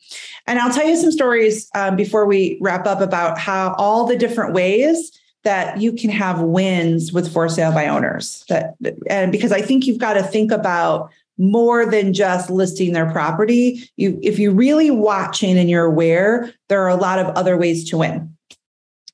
And 0.46 0.58
I'll 0.58 0.72
tell 0.72 0.86
you 0.86 0.96
some 0.96 1.12
stories 1.12 1.68
um, 1.74 1.96
before 1.96 2.26
we 2.26 2.58
wrap 2.60 2.86
up 2.86 3.00
about 3.00 3.38
how 3.38 3.74
all 3.78 4.06
the 4.06 4.16
different 4.16 4.52
ways 4.52 5.18
that 5.44 5.80
you 5.80 5.92
can 5.92 6.10
have 6.10 6.40
wins 6.40 7.12
with 7.12 7.32
for 7.32 7.48
sale 7.48 7.72
by 7.72 7.86
owners. 7.86 8.44
That 8.48 8.74
and 9.08 9.32
because 9.32 9.52
I 9.52 9.62
think 9.62 9.86
you've 9.86 9.98
got 9.98 10.14
to 10.14 10.22
think 10.22 10.50
about 10.50 11.10
more 11.38 11.86
than 11.86 12.12
just 12.12 12.50
listing 12.50 12.92
their 12.92 13.10
property. 13.10 13.88
You 13.96 14.18
if 14.22 14.38
you're 14.38 14.52
really 14.52 14.90
watching 14.90 15.56
and 15.56 15.70
you're 15.70 15.84
aware, 15.84 16.52
there 16.68 16.82
are 16.82 16.88
a 16.88 16.96
lot 16.96 17.18
of 17.18 17.28
other 17.36 17.56
ways 17.56 17.88
to 17.90 17.98
win. 17.98 18.36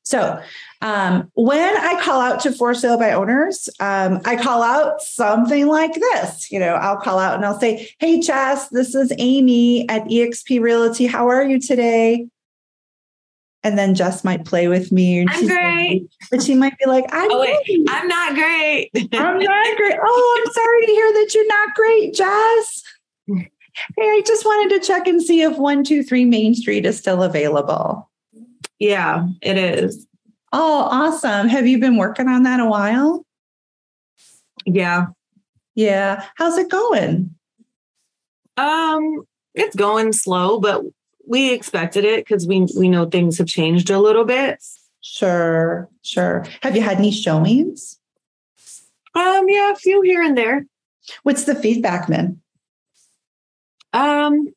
So 0.05 0.41
um, 0.83 1.31
when 1.35 1.77
I 1.77 2.01
call 2.03 2.21
out 2.21 2.41
to 2.41 2.53
for 2.53 2.75
sale 2.75 2.99
by 2.99 3.12
owners, 3.12 3.69
um, 3.79 4.21
I 4.25 4.35
call 4.35 4.62
out 4.65 5.01
something 5.01 5.69
like 5.69 5.95
this. 5.95 6.51
You 6.51 6.59
know, 6.59 6.75
I'll 6.75 6.97
call 6.99 7.21
out 7.21 7.37
and 7.37 7.45
I'll 7.45 7.59
say, 7.59 7.89
Hey, 8.01 8.21
Jess, 8.21 8.69
this 8.69 8.95
is 8.95 9.12
Amy 9.19 9.89
at 9.89 10.05
eXp 10.07 10.61
Realty. 10.61 11.07
How 11.07 11.29
are 11.29 11.45
you 11.45 11.61
today? 11.61 12.27
And 13.62 13.79
then 13.79 13.95
Jess 13.95 14.25
might 14.25 14.45
play 14.45 14.67
with 14.67 14.91
me. 14.91 15.21
And 15.21 15.31
I'm 15.31 15.47
great. 15.47 16.09
but 16.33 16.43
she 16.43 16.57
might 16.57 16.77
be 16.79 16.87
like, 16.87 17.05
I'm, 17.11 17.31
oh, 17.31 17.41
wait, 17.41 17.89
I'm 17.89 18.09
not 18.09 18.35
great. 18.35 18.91
I'm 19.12 19.39
not 19.39 19.77
great. 19.77 19.99
Oh, 20.03 20.43
I'm 20.45 20.53
sorry 20.53 20.87
to 20.87 20.93
hear 20.93 21.12
that 21.12 21.31
you're 21.33 21.47
not 21.47 21.75
great, 21.77 22.12
Jess. 22.12 22.83
Hey, 23.29 24.03
I 24.03 24.23
just 24.27 24.45
wanted 24.45 24.81
to 24.81 24.85
check 24.85 25.07
and 25.07 25.23
see 25.23 25.43
if 25.43 25.53
123 25.53 26.25
Main 26.25 26.55
Street 26.57 26.85
is 26.85 26.99
still 26.99 27.23
available. 27.23 28.11
Yeah, 28.81 29.29
it 29.41 29.57
is. 29.57 30.09
Oh, 30.52 30.88
awesome. 30.90 31.49
Have 31.49 31.66
you 31.66 31.78
been 31.78 31.97
working 31.97 32.28
on 32.28 32.42
that 32.42 32.61
a 32.61 32.66
while? 32.66 33.25
Yeah. 34.66 35.06
Yeah. 35.75 36.25
How's 36.37 36.59
it 36.59 36.71
going? 36.71 37.35
Um, 38.56 39.25
it's 39.54 39.75
going 39.75 40.12
slow, 40.12 40.61
but 40.61 40.82
we 41.26 41.52
expected 41.52 42.04
it 42.04 42.25
because 42.25 42.47
we 42.47 42.66
we 42.76 42.88
know 42.88 43.06
things 43.06 43.38
have 43.38 43.47
changed 43.47 43.90
a 43.90 43.99
little 43.99 44.25
bit. 44.25 44.62
Sure, 45.00 45.88
sure. 46.02 46.44
Have 46.62 46.76
you 46.76 46.82
had 46.82 46.99
any 46.99 47.11
showings? 47.11 47.99
Um, 49.14 49.49
yeah, 49.49 49.73
a 49.73 49.76
few 49.76 50.02
here 50.02 50.23
and 50.23 50.37
there. 50.37 50.66
What's 51.23 51.44
the 51.44 51.54
feedback 51.54 52.09
been? 52.09 52.40
Um, 53.92 54.49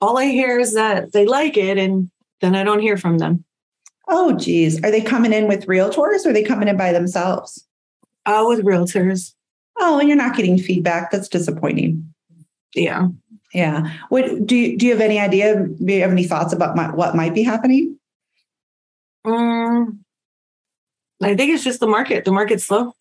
all 0.00 0.18
I 0.18 0.26
hear 0.26 0.58
is 0.58 0.74
that 0.74 1.12
they 1.12 1.26
like 1.26 1.56
it, 1.56 1.78
and 1.78 2.10
then 2.40 2.54
I 2.54 2.64
don't 2.64 2.80
hear 2.80 2.96
from 2.96 3.18
them. 3.18 3.44
Oh, 4.08 4.36
geez. 4.36 4.82
Are 4.84 4.90
they 4.90 5.00
coming 5.00 5.32
in 5.32 5.48
with 5.48 5.66
realtors 5.66 6.24
or 6.24 6.30
are 6.30 6.32
they 6.32 6.44
coming 6.44 6.68
in 6.68 6.76
by 6.76 6.92
themselves? 6.92 7.66
Oh, 8.24 8.48
with 8.48 8.64
realtors. 8.64 9.34
Oh, 9.78 9.98
and 9.98 10.08
you're 10.08 10.16
not 10.16 10.36
getting 10.36 10.58
feedback. 10.58 11.10
That's 11.10 11.28
disappointing. 11.28 12.12
Yeah. 12.74 13.08
Yeah. 13.52 13.92
What 14.08 14.46
do 14.46 14.56
you 14.56 14.76
do 14.76 14.86
you 14.86 14.92
have 14.92 15.00
any 15.00 15.18
idea? 15.18 15.66
Do 15.66 15.92
you 15.92 16.02
have 16.02 16.10
any 16.10 16.24
thoughts 16.24 16.52
about 16.52 16.76
my, 16.76 16.94
what 16.94 17.14
might 17.14 17.34
be 17.34 17.42
happening? 17.42 17.98
Um, 19.24 20.04
I 21.22 21.34
think 21.34 21.52
it's 21.52 21.64
just 21.64 21.80
the 21.80 21.86
market. 21.86 22.24
The 22.24 22.32
market's 22.32 22.64
slow. 22.64 22.92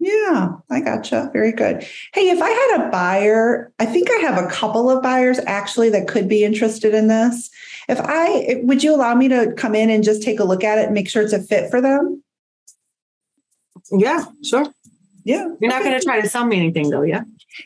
Yeah, 0.00 0.52
I 0.70 0.80
gotcha. 0.80 1.28
Very 1.32 1.52
good. 1.52 1.84
Hey, 2.14 2.30
if 2.30 2.40
I 2.40 2.50
had 2.50 2.86
a 2.86 2.90
buyer, 2.90 3.72
I 3.80 3.86
think 3.86 4.08
I 4.10 4.18
have 4.18 4.42
a 4.42 4.48
couple 4.48 4.90
of 4.90 5.02
buyers 5.02 5.40
actually 5.46 5.90
that 5.90 6.06
could 6.06 6.28
be 6.28 6.44
interested 6.44 6.94
in 6.94 7.08
this. 7.08 7.50
If 7.88 7.98
I 8.00 8.60
would 8.62 8.82
you 8.82 8.94
allow 8.94 9.14
me 9.14 9.28
to 9.28 9.52
come 9.56 9.74
in 9.74 9.90
and 9.90 10.04
just 10.04 10.22
take 10.22 10.38
a 10.38 10.44
look 10.44 10.62
at 10.62 10.78
it 10.78 10.84
and 10.84 10.94
make 10.94 11.08
sure 11.08 11.22
it's 11.22 11.32
a 11.32 11.42
fit 11.42 11.70
for 11.70 11.80
them? 11.80 12.22
Yeah, 13.90 14.24
sure. 14.44 14.66
Yeah. 15.24 15.48
You're 15.60 15.70
not 15.70 15.80
Okay. 15.80 15.90
going 15.90 16.00
to 16.00 16.04
try 16.04 16.20
to 16.20 16.28
sell 16.28 16.46
me 16.46 16.56
anything, 16.56 16.90
though, 16.90 17.02
yeah? 17.02 17.22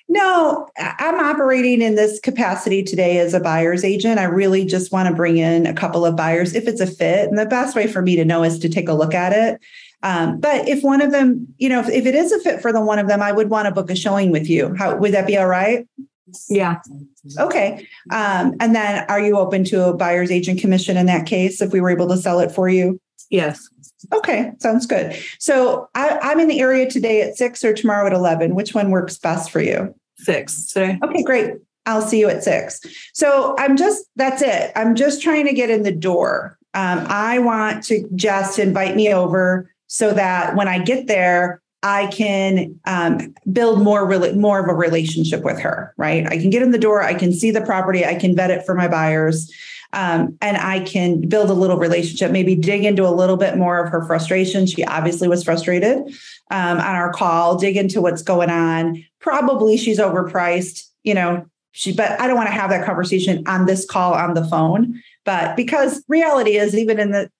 No, 0.09 0.69
I'm 0.79 1.17
operating 1.21 1.83
in 1.83 1.97
this 1.97 2.19
capacity 2.19 2.83
today 2.83 3.19
as 3.19 3.35
a 3.35 3.41
buyer's 3.41 3.85
agent. 3.85 4.19
I 4.19 4.25
really 4.25 4.65
just 4.65 4.91
want 4.91 5.09
to 5.09 5.15
bring 5.15 5.37
in 5.37 5.67
a 5.67 5.75
couple 5.75 6.07
of 6.07 6.17
buyers 6.17 6.55
if 6.55 6.67
it's 6.67 6.81
a 6.81 6.87
fit. 6.87 7.29
And 7.29 7.39
the 7.39 7.47
best 7.47 7.77
way 7.77 7.87
for 7.87 8.01
me 8.01 8.17
to 8.17 8.25
know 8.25 8.43
is 8.43 8.59
to 8.61 8.69
take 8.69 8.89
a 8.89 8.95
look 8.95 9.15
at 9.15 9.33
it. 9.33 9.61
Um, 10.03 10.41
but 10.41 10.69
if 10.69 10.83
one 10.83 11.01
of 11.01 11.13
them, 11.13 11.55
you 11.59 11.69
know, 11.69 11.81
if, 11.81 11.89
if 11.89 12.07
it 12.07 12.15
is 12.15 12.33
a 12.33 12.41
fit 12.41 12.61
for 12.61 12.73
the 12.73 12.81
one 12.81 12.99
of 12.99 13.09
them, 13.09 13.23
I 13.23 13.33
would 13.33 13.51
want 13.51 13.67
to 13.67 13.73
book 13.73 13.91
a 13.91 13.97
showing 13.97 14.31
with 14.31 14.49
you. 14.49 14.75
How 14.75 14.97
would 14.97 15.13
that 15.13 15.27
be 15.27 15.37
all 15.37 15.47
right? 15.47 15.87
Yeah. 16.49 16.81
Okay. 17.39 17.87
Um, 18.11 18.55
and 18.61 18.75
then 18.75 19.05
are 19.09 19.21
you 19.21 19.37
open 19.39 19.65
to 19.65 19.89
a 19.89 19.95
buyer's 19.95 20.31
agent 20.31 20.61
commission 20.61 20.97
in 20.97 21.07
that 21.07 21.27
case 21.27 21.61
if 21.61 21.73
we 21.73 21.81
were 21.81 21.91
able 21.91 22.09
to 22.09 22.17
sell 22.17 22.41
it 22.41 22.51
for 22.51 22.69
you? 22.69 23.01
Yes. 23.31 23.69
Okay, 24.13 24.53
sounds 24.59 24.87
good. 24.87 25.17
So 25.39 25.89
I, 25.95 26.19
I'm 26.23 26.41
in 26.41 26.49
the 26.49 26.61
area 26.61 26.91
today 26.91 27.23
at 27.23 27.37
six 27.37 27.65
or 27.65 27.73
tomorrow 27.73 28.07
at 28.07 28.13
11. 28.13 28.55
Which 28.55 28.75
one 28.75 28.91
works 28.91 29.17
best 29.17 29.51
for 29.51 29.61
you? 29.61 29.95
Six 30.17 30.73
today. 30.73 30.99
Okay, 31.03 31.23
great. 31.23 31.55
I'll 31.87 32.03
see 32.03 32.21
you 32.21 32.29
at 32.29 32.45
six. 32.45 32.81
So 33.13 33.55
I'm 33.59 33.77
just, 33.77 34.05
that's 34.17 34.43
it. 34.43 34.73
I'm 34.77 34.95
just 34.95 35.23
trying 35.23 35.47
to 35.47 35.53
get 35.53 35.71
in 35.71 35.83
the 35.83 35.93
door. 35.93 36.59
Um, 36.75 37.07
I 37.09 37.39
want 37.39 37.85
to 37.85 38.09
just 38.15 38.59
invite 38.59 38.97
me 38.97 39.13
over 39.13 39.72
so 39.93 40.15
that 40.15 40.57
when 40.57 40.69
I 40.69 40.79
get 40.79 41.07
there, 41.07 41.61
I 41.83 42.07
can 42.07 42.81
um, 42.87 43.35
build 43.53 43.83
more 43.83 44.09
rela- 44.09 44.35
more 44.35 44.59
of 44.59 44.67
a 44.67 44.75
relationship 44.75 45.43
with 45.45 45.61
her. 45.61 45.93
Right? 45.99 46.27
I 46.27 46.39
can 46.39 46.49
get 46.49 46.63
in 46.63 46.71
the 46.71 46.79
door. 46.79 47.03
I 47.03 47.13
can 47.13 47.31
see 47.31 47.51
the 47.51 47.61
property. 47.61 48.03
I 48.03 48.15
can 48.15 48.35
vet 48.35 48.51
it 48.51 48.65
for 48.65 48.75
my 48.75 48.89
buyers. 48.89 49.53
Um, 49.93 50.39
and 50.41 50.57
I 50.57 50.81
can 50.81 51.29
build 51.29 51.51
a 51.51 51.53
little 51.53 51.77
relationship, 51.77 52.31
maybe 52.31 52.55
dig 52.55 52.87
into 52.87 53.07
a 53.07 53.13
little 53.13 53.37
bit 53.37 53.59
more 53.59 53.85
of 53.85 53.91
her 53.91 54.03
frustration. 54.07 54.67
She 54.67 54.83
obviously 54.83 55.29
was 55.29 55.45
frustrated 55.45 55.99
um, 56.51 56.79
on 56.79 56.95
our 56.95 57.13
call, 57.13 57.59
dig 57.59 57.77
into 57.77 58.01
what's 58.01 58.23
going 58.23 58.49
on. 58.49 59.05
Probably 59.21 59.77
she's 59.77 59.99
overpriced, 59.99 60.85
you 61.03 61.13
know, 61.13 61.45
she, 61.73 61.93
but 61.93 62.19
I 62.19 62.27
don't 62.27 62.37
want 62.37 62.49
to 62.49 62.55
have 62.55 62.71
that 62.71 62.87
conversation 62.87 63.45
on 63.47 63.67
this 63.67 63.85
call 63.85 64.15
on 64.15 64.33
the 64.33 64.47
phone. 64.47 65.03
But 65.27 65.55
because 65.57 66.03
reality 66.09 66.57
is, 66.57 66.75
even 66.75 66.99
in 66.99 67.11
the, 67.11 67.31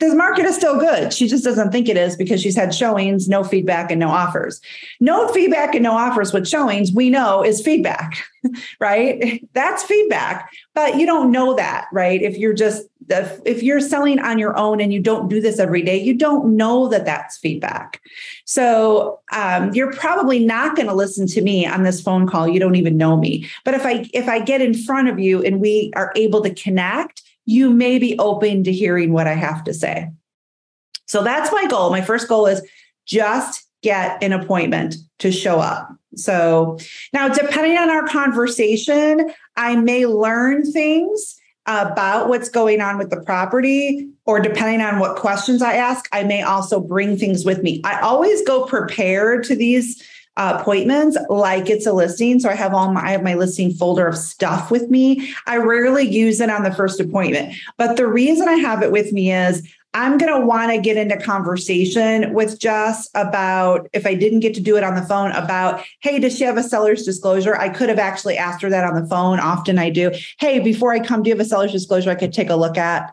the 0.00 0.14
market 0.14 0.44
is 0.44 0.54
still 0.54 0.78
good. 0.78 1.12
She 1.12 1.26
just 1.26 1.44
doesn't 1.44 1.72
think 1.72 1.88
it 1.88 1.96
is 1.96 2.16
because 2.16 2.40
she's 2.40 2.56
had 2.56 2.74
showings, 2.74 3.28
no 3.28 3.42
feedback, 3.42 3.90
and 3.90 3.98
no 3.98 4.08
offers. 4.08 4.60
No 5.00 5.28
feedback 5.28 5.74
and 5.74 5.82
no 5.82 5.92
offers 5.92 6.32
with 6.32 6.46
showings, 6.46 6.92
we 6.92 7.10
know 7.10 7.44
is 7.44 7.60
feedback, 7.60 8.24
right? 8.80 9.44
That's 9.54 9.82
feedback, 9.82 10.52
but 10.74 10.96
you 10.96 11.06
don't 11.06 11.32
know 11.32 11.54
that, 11.56 11.88
right? 11.92 12.22
If 12.22 12.36
you're 12.36 12.54
just, 12.54 12.86
if 13.10 13.62
you're 13.62 13.80
selling 13.80 14.20
on 14.20 14.38
your 14.38 14.56
own 14.56 14.80
and 14.80 14.92
you 14.92 15.00
don't 15.00 15.28
do 15.28 15.40
this 15.40 15.58
every 15.58 15.82
day, 15.82 15.96
you 15.96 16.14
don't 16.14 16.56
know 16.56 16.88
that 16.88 17.04
that's 17.04 17.38
feedback. 17.38 18.00
So 18.44 19.20
um, 19.32 19.72
you're 19.72 19.92
probably 19.92 20.44
not 20.44 20.76
going 20.76 20.88
to 20.88 20.94
listen 20.94 21.26
to 21.28 21.42
me 21.42 21.66
on 21.66 21.82
this 21.82 22.00
phone 22.00 22.28
call. 22.28 22.46
You 22.46 22.60
don't 22.60 22.76
even 22.76 22.96
know 22.96 23.16
me. 23.16 23.48
But 23.64 23.74
if 23.74 23.86
I 23.86 24.08
if 24.12 24.28
I 24.28 24.40
get 24.40 24.60
in 24.60 24.74
front 24.74 25.08
of 25.08 25.18
you 25.18 25.42
and 25.42 25.60
we 25.60 25.90
are 25.96 26.12
able 26.16 26.42
to 26.42 26.54
connect, 26.54 27.22
you 27.48 27.70
may 27.70 27.98
be 27.98 28.14
open 28.18 28.62
to 28.62 28.70
hearing 28.70 29.10
what 29.10 29.26
I 29.26 29.32
have 29.32 29.64
to 29.64 29.72
say. 29.72 30.10
So 31.06 31.22
that's 31.22 31.50
my 31.50 31.66
goal. 31.66 31.88
My 31.88 32.02
first 32.02 32.28
goal 32.28 32.46
is 32.46 32.60
just 33.06 33.66
get 33.82 34.22
an 34.22 34.34
appointment 34.34 34.96
to 35.20 35.32
show 35.32 35.58
up. 35.58 35.88
So 36.14 36.78
now, 37.14 37.28
depending 37.28 37.78
on 37.78 37.88
our 37.88 38.06
conversation, 38.06 39.32
I 39.56 39.76
may 39.76 40.04
learn 40.04 40.70
things 40.70 41.40
about 41.64 42.28
what's 42.28 42.50
going 42.50 42.82
on 42.82 42.98
with 42.98 43.08
the 43.08 43.22
property, 43.22 44.06
or 44.26 44.40
depending 44.40 44.82
on 44.82 44.98
what 44.98 45.16
questions 45.16 45.62
I 45.62 45.72
ask, 45.72 46.06
I 46.12 46.24
may 46.24 46.42
also 46.42 46.80
bring 46.80 47.16
things 47.16 47.46
with 47.46 47.62
me. 47.62 47.80
I 47.82 47.98
always 48.00 48.42
go 48.46 48.66
prepared 48.66 49.44
to 49.44 49.56
these 49.56 50.02
appointments 50.38 51.18
like 51.28 51.68
it's 51.68 51.86
a 51.86 51.92
listing. 51.92 52.38
So 52.40 52.48
I 52.48 52.54
have 52.54 52.72
all 52.72 52.92
my 52.92 53.02
I 53.02 53.10
have 53.10 53.22
my 53.22 53.34
listing 53.34 53.72
folder 53.72 54.06
of 54.06 54.16
stuff 54.16 54.70
with 54.70 54.88
me. 54.88 55.34
I 55.46 55.56
rarely 55.56 56.08
use 56.08 56.40
it 56.40 56.48
on 56.48 56.62
the 56.62 56.72
first 56.72 57.00
appointment. 57.00 57.54
But 57.76 57.96
the 57.96 58.06
reason 58.06 58.48
I 58.48 58.54
have 58.54 58.82
it 58.82 58.92
with 58.92 59.12
me 59.12 59.32
is 59.32 59.68
I'm 59.94 60.18
going 60.18 60.32
to 60.32 60.46
want 60.46 60.70
to 60.70 60.80
get 60.80 60.96
into 60.96 61.16
conversation 61.16 62.34
with 62.34 62.60
Jess 62.60 63.08
about 63.14 63.88
if 63.92 64.06
I 64.06 64.14
didn't 64.14 64.40
get 64.40 64.54
to 64.54 64.60
do 64.60 64.76
it 64.76 64.84
on 64.84 64.94
the 64.94 65.02
phone 65.02 65.32
about, 65.32 65.82
hey, 66.00 66.18
does 66.18 66.36
she 66.36 66.44
have 66.44 66.58
a 66.58 66.62
seller's 66.62 67.04
disclosure? 67.04 67.56
I 67.56 67.70
could 67.70 67.88
have 67.88 67.98
actually 67.98 68.36
asked 68.36 68.62
her 68.62 68.70
that 68.70 68.84
on 68.84 69.00
the 69.00 69.08
phone. 69.08 69.40
Often 69.40 69.78
I 69.78 69.90
do. 69.90 70.12
Hey, 70.38 70.60
before 70.60 70.92
I 70.92 71.00
come, 71.00 71.22
do 71.22 71.30
you 71.30 71.36
have 71.36 71.44
a 71.44 71.48
seller's 71.48 71.72
disclosure 71.72 72.10
I 72.10 72.16
could 72.16 72.34
take 72.34 72.50
a 72.50 72.56
look 72.56 72.76
at? 72.76 73.12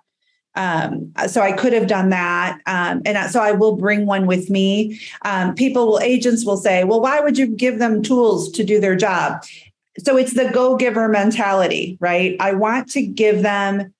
Um, 0.56 1.12
so 1.28 1.42
I 1.42 1.52
could 1.52 1.74
have 1.74 1.88
done 1.88 2.10
that. 2.10 2.60
Um, 2.66 3.02
and 3.06 3.30
so 3.30 3.42
I 3.42 3.52
will 3.52 3.76
bring 3.76 4.06
one 4.06 4.26
with 4.26 4.50
me. 4.50 5.00
Um, 5.24 5.54
people 5.56 5.88
will, 5.88 6.00
agents 6.00 6.46
will 6.46 6.58
say, 6.58 6.84
well, 6.84 7.02
why 7.02 7.20
would 7.20 7.38
you 7.38 7.48
give 7.48 7.80
them 7.80 8.02
tools 8.02 8.52
to 8.52 8.64
do 8.64 8.80
their 8.80 8.96
job? 8.96 9.44
So 10.00 10.18
it's 10.18 10.34
the 10.34 10.50
go 10.52 10.76
giver 10.76 11.08
mentality, 11.08 11.98
right? 12.00 12.36
I 12.40 12.54
want 12.54 12.90
to 12.92 13.02
give 13.06 13.42
them 13.42 13.94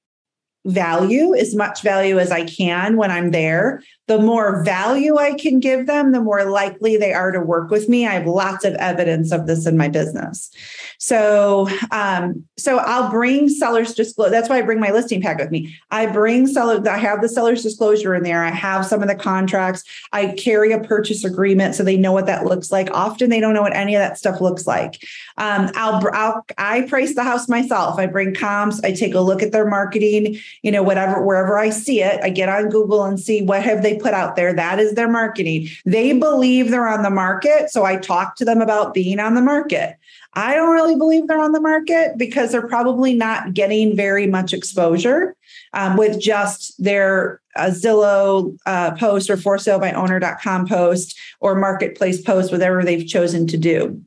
value, 0.66 1.36
as 1.36 1.56
much 1.56 1.84
value 1.84 2.18
as 2.20 2.32
I 2.32 2.44
can 2.44 2.98
when 2.98 3.12
I'm 3.12 3.32
there. 3.32 3.84
The 4.08 4.20
more 4.20 4.64
value 4.64 5.18
I 5.18 5.34
can 5.34 5.60
give 5.60 5.88
them, 5.88 6.12
the 6.12 6.22
more 6.22 6.46
likely 6.46 6.96
they 6.96 7.14
are 7.14 7.32
to 7.32 7.40
work 7.40 7.72
with 7.72 7.90
me. 7.90 8.06
I 8.06 8.14
have 8.14 8.28
lots 8.28 8.64
of 8.64 8.74
evidence 8.76 9.32
of 9.32 9.48
this 9.48 9.66
in 9.66 9.78
my 9.78 9.90
business. 9.90 10.52
So, 11.00 11.68
um, 11.92 12.44
so 12.58 12.78
I'll 12.78 13.10
bring 13.10 13.50
sellers 13.50 13.94
disclosure. 13.94 14.32
That's 14.32 14.50
why 14.50 14.60
I 14.60 14.62
bring 14.62 14.80
my 14.80 14.92
listing 14.92 15.22
pack 15.22 15.40
with 15.40 15.52
me. 15.52 15.76
I 15.92 16.06
bring 16.06 16.48
seller. 16.48 16.88
I 16.88 16.98
have 16.98 17.22
the 17.22 17.30
seller's 17.30 17.64
disclosure 17.64 18.14
in 18.16 18.24
there. 18.24 18.44
I 18.44 18.52
have 18.52 18.86
some 18.86 19.02
of 19.02 19.08
the 19.08 19.16
contracts. 19.16 19.84
I 20.14 20.28
carry 20.38 20.72
a 20.72 20.80
purchase 20.80 21.24
agreement 21.24 21.76
so 21.76 21.84
they 21.84 21.98
know 21.98 22.12
what 22.12 22.28
that 22.28 22.46
looks 22.46 22.72
like. 22.72 22.90
Often 22.92 23.30
they 23.30 23.40
don't 23.40 23.54
know 23.54 23.62
what 23.62 23.76
any 23.76 23.96
of 23.96 24.00
that 24.00 24.18
stuff 24.18 24.40
looks 24.40 24.68
like. 24.68 25.02
Um, 25.38 25.72
I'll, 25.76 26.02
I'll 26.14 26.46
I 26.58 26.84
price 26.84 27.16
the 27.16 27.24
house 27.24 27.50
myself. 27.50 28.00
I 28.00 28.06
bring 28.06 28.34
comps. 28.34 28.82
I 28.84 28.92
take 28.92 29.16
a 29.16 29.22
look 29.22 29.42
at 29.42 29.52
their 29.52 29.68
marketing. 29.68 30.40
You 30.62 30.72
know, 30.72 30.84
whatever 30.84 31.26
wherever 31.26 31.58
I 31.58 31.72
see 31.72 32.02
it, 32.02 32.20
I 32.24 32.30
get 32.30 32.50
on 32.50 32.70
Google 32.70 33.04
and 33.04 33.20
see 33.20 33.42
what 33.42 33.64
have 33.64 33.84
they 33.84 33.95
put 33.96 34.14
out 34.14 34.36
there. 34.36 34.54
That 34.54 34.80
is 34.80 34.94
their 34.94 35.10
marketing. 35.10 35.70
They 35.86 36.14
believe 36.14 36.72
they're 36.72 36.88
on 36.88 37.04
the 37.04 37.10
market, 37.10 37.70
so 37.70 37.86
I 37.86 37.98
talk 37.98 38.36
to 38.38 38.46
them 38.46 38.62
about 38.62 38.94
being 38.94 39.20
on 39.20 39.36
the 39.36 39.42
market. 39.42 39.96
I 40.34 40.54
don't 40.54 40.74
really 40.74 40.96
believe 40.96 41.28
they're 41.28 41.40
on 41.40 41.54
the 41.54 41.62
market 41.62 42.18
because 42.18 42.52
they're 42.52 42.68
probably 42.68 43.14
not 43.14 43.54
getting 43.54 43.96
very 43.96 44.28
much 44.28 44.54
exposure 44.54 45.36
um, 45.74 45.96
with 45.96 46.20
just 46.20 46.82
their 46.84 47.42
uh, 47.56 47.68
Zillow 47.68 48.58
uh, 48.66 48.92
post 48.96 49.30
or 49.30 49.38
for 49.38 49.58
sale 49.58 49.80
by 49.80 49.94
owner.com 49.94 50.68
post 50.68 51.18
or 51.40 51.56
marketplace 51.56 52.22
post, 52.22 52.52
whatever 52.52 52.84
they've 52.84 53.08
chosen 53.08 53.48
to 53.48 53.58
do. 53.58 54.02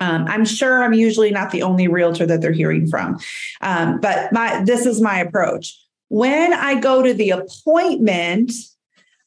Um, 0.00 0.24
I'm 0.28 0.44
sure 0.44 0.82
I'm 0.82 0.94
usually 0.94 1.30
not 1.30 1.50
the 1.50 1.62
only 1.62 1.86
realtor 1.86 2.26
that 2.26 2.40
they're 2.40 2.52
hearing 2.52 2.86
from, 2.86 3.18
um, 3.60 4.00
but 4.00 4.32
my 4.32 4.62
this 4.64 4.86
is 4.86 5.00
my 5.00 5.18
approach. 5.18 5.78
When 6.08 6.54
I 6.54 6.80
go 6.80 7.02
to 7.02 7.12
the 7.12 7.30
appointment, 7.30 8.52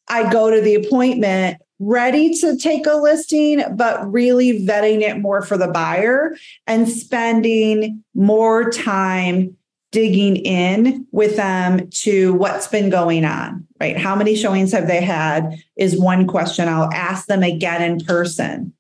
I 0.07 0.31
go 0.31 0.49
to 0.49 0.61
the 0.61 0.75
appointment 0.75 1.57
ready 1.79 2.33
to 2.35 2.57
take 2.57 2.85
a 2.85 2.93
listing, 2.93 3.63
but 3.75 4.11
really 4.11 4.65
vetting 4.65 5.01
it 5.01 5.19
more 5.19 5.41
for 5.41 5.57
the 5.57 5.67
buyer 5.67 6.35
and 6.67 6.87
spending 6.87 8.03
more 8.13 8.69
time 8.69 9.57
digging 9.91 10.37
in 10.37 11.05
with 11.11 11.35
them 11.35 11.87
to 11.89 12.33
what's 12.33 12.67
been 12.67 12.89
going 12.89 13.25
on, 13.25 13.67
right? 13.79 13.97
How 13.97 14.15
many 14.15 14.35
showings 14.35 14.71
have 14.71 14.87
they 14.87 15.01
had 15.01 15.55
is 15.77 15.99
one 15.99 16.25
question. 16.25 16.67
I'll 16.67 16.91
ask 16.91 17.27
them 17.27 17.43
again 17.43 17.81
in 17.81 17.99
person 18.03 18.73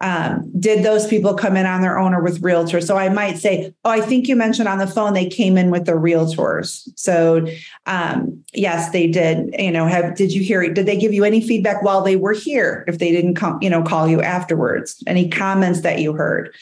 um, 0.00 0.50
did 0.58 0.84
those 0.84 1.06
people 1.06 1.34
come 1.34 1.56
in 1.56 1.66
on 1.66 1.80
their 1.80 1.98
own 1.98 2.14
or 2.14 2.22
with 2.22 2.42
realtors? 2.42 2.86
So 2.86 2.96
I 2.96 3.08
might 3.08 3.38
say, 3.38 3.72
oh, 3.84 3.90
I 3.90 4.00
think 4.00 4.26
you 4.26 4.36
mentioned 4.36 4.68
on 4.68 4.78
the 4.78 4.86
phone 4.86 5.14
they 5.14 5.26
came 5.26 5.56
in 5.56 5.70
with 5.70 5.86
the 5.86 5.92
realtors. 5.92 6.88
So 6.96 7.46
um, 7.86 8.44
yes, 8.52 8.90
they 8.90 9.06
did. 9.06 9.54
You 9.58 9.70
know, 9.70 9.86
have 9.86 10.16
did 10.16 10.32
you 10.32 10.42
hear? 10.42 10.68
Did 10.72 10.86
they 10.86 10.96
give 10.96 11.14
you 11.14 11.24
any 11.24 11.40
feedback 11.40 11.82
while 11.82 12.02
they 12.02 12.16
were 12.16 12.32
here? 12.32 12.84
If 12.88 12.98
they 12.98 13.12
didn't 13.12 13.36
come, 13.36 13.58
you 13.62 13.70
know, 13.70 13.82
call 13.82 14.08
you 14.08 14.20
afterwards, 14.20 15.02
any 15.06 15.28
comments 15.28 15.80
that 15.82 16.00
you 16.00 16.12
heard? 16.12 16.54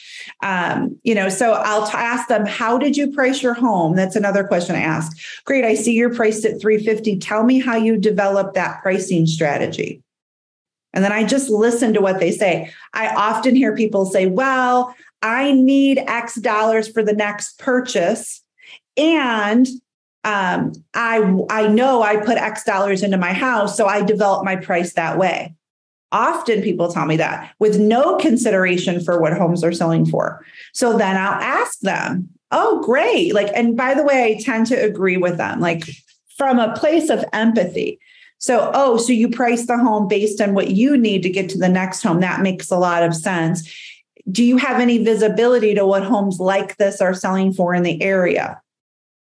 Um, 0.42 0.98
you 1.02 1.14
know, 1.14 1.28
so 1.28 1.52
I'll 1.52 1.86
t- 1.86 1.96
ask 1.96 2.28
them, 2.28 2.44
how 2.46 2.78
did 2.78 2.96
you 2.96 3.10
price 3.10 3.42
your 3.42 3.54
home? 3.54 3.96
That's 3.96 4.16
another 4.16 4.44
question 4.44 4.76
I 4.76 4.80
ask. 4.80 5.16
Great, 5.44 5.64
I 5.64 5.74
see 5.74 5.94
you're 5.94 6.14
priced 6.14 6.44
at 6.44 6.60
350. 6.60 7.18
Tell 7.18 7.44
me 7.44 7.60
how 7.60 7.76
you 7.76 7.96
developed 7.96 8.54
that 8.54 8.82
pricing 8.82 9.26
strategy. 9.26 10.02
And 10.92 11.04
then 11.04 11.12
I 11.12 11.24
just 11.24 11.48
listen 11.48 11.94
to 11.94 12.00
what 12.00 12.20
they 12.20 12.30
say. 12.30 12.72
I 12.92 13.08
often 13.14 13.54
hear 13.54 13.74
people 13.74 14.04
say, 14.04 14.26
well, 14.26 14.94
I 15.22 15.52
need 15.52 15.98
X 15.98 16.34
dollars 16.36 16.88
for 16.88 17.02
the 17.02 17.12
next 17.12 17.58
purchase. 17.58 18.42
And 18.96 19.66
um, 20.24 20.72
I, 20.94 21.44
I 21.50 21.68
know 21.68 22.02
I 22.02 22.16
put 22.16 22.38
X 22.38 22.64
dollars 22.64 23.02
into 23.02 23.16
my 23.16 23.32
house, 23.32 23.76
so 23.76 23.86
I 23.86 24.02
develop 24.02 24.44
my 24.44 24.56
price 24.56 24.92
that 24.94 25.18
way. 25.18 25.54
Often 26.12 26.62
people 26.62 26.92
tell 26.92 27.06
me 27.06 27.16
that 27.16 27.54
with 27.58 27.78
no 27.78 28.16
consideration 28.16 29.02
for 29.02 29.18
what 29.18 29.32
homes 29.32 29.64
are 29.64 29.72
selling 29.72 30.04
for. 30.04 30.44
So 30.74 30.98
then 30.98 31.16
I'll 31.16 31.40
ask 31.40 31.80
them, 31.80 32.28
oh, 32.50 32.82
great. 32.82 33.34
Like, 33.34 33.48
and 33.54 33.76
by 33.76 33.94
the 33.94 34.04
way, 34.04 34.36
I 34.36 34.42
tend 34.42 34.66
to 34.66 34.74
agree 34.74 35.16
with 35.16 35.38
them, 35.38 35.58
like 35.58 35.88
from 36.36 36.58
a 36.58 36.76
place 36.76 37.08
of 37.08 37.24
empathy. 37.32 37.98
So, 38.42 38.72
oh, 38.74 38.96
so 38.96 39.12
you 39.12 39.28
price 39.28 39.66
the 39.66 39.78
home 39.78 40.08
based 40.08 40.40
on 40.40 40.52
what 40.52 40.72
you 40.72 40.96
need 40.96 41.22
to 41.22 41.30
get 41.30 41.48
to 41.50 41.58
the 41.58 41.68
next 41.68 42.02
home. 42.02 42.18
That 42.18 42.40
makes 42.40 42.72
a 42.72 42.76
lot 42.76 43.04
of 43.04 43.14
sense. 43.14 43.72
Do 44.28 44.42
you 44.42 44.56
have 44.56 44.80
any 44.80 44.98
visibility 44.98 45.76
to 45.76 45.86
what 45.86 46.02
homes 46.02 46.40
like 46.40 46.76
this 46.76 47.00
are 47.00 47.14
selling 47.14 47.52
for 47.52 47.72
in 47.72 47.84
the 47.84 48.02
area? 48.02 48.60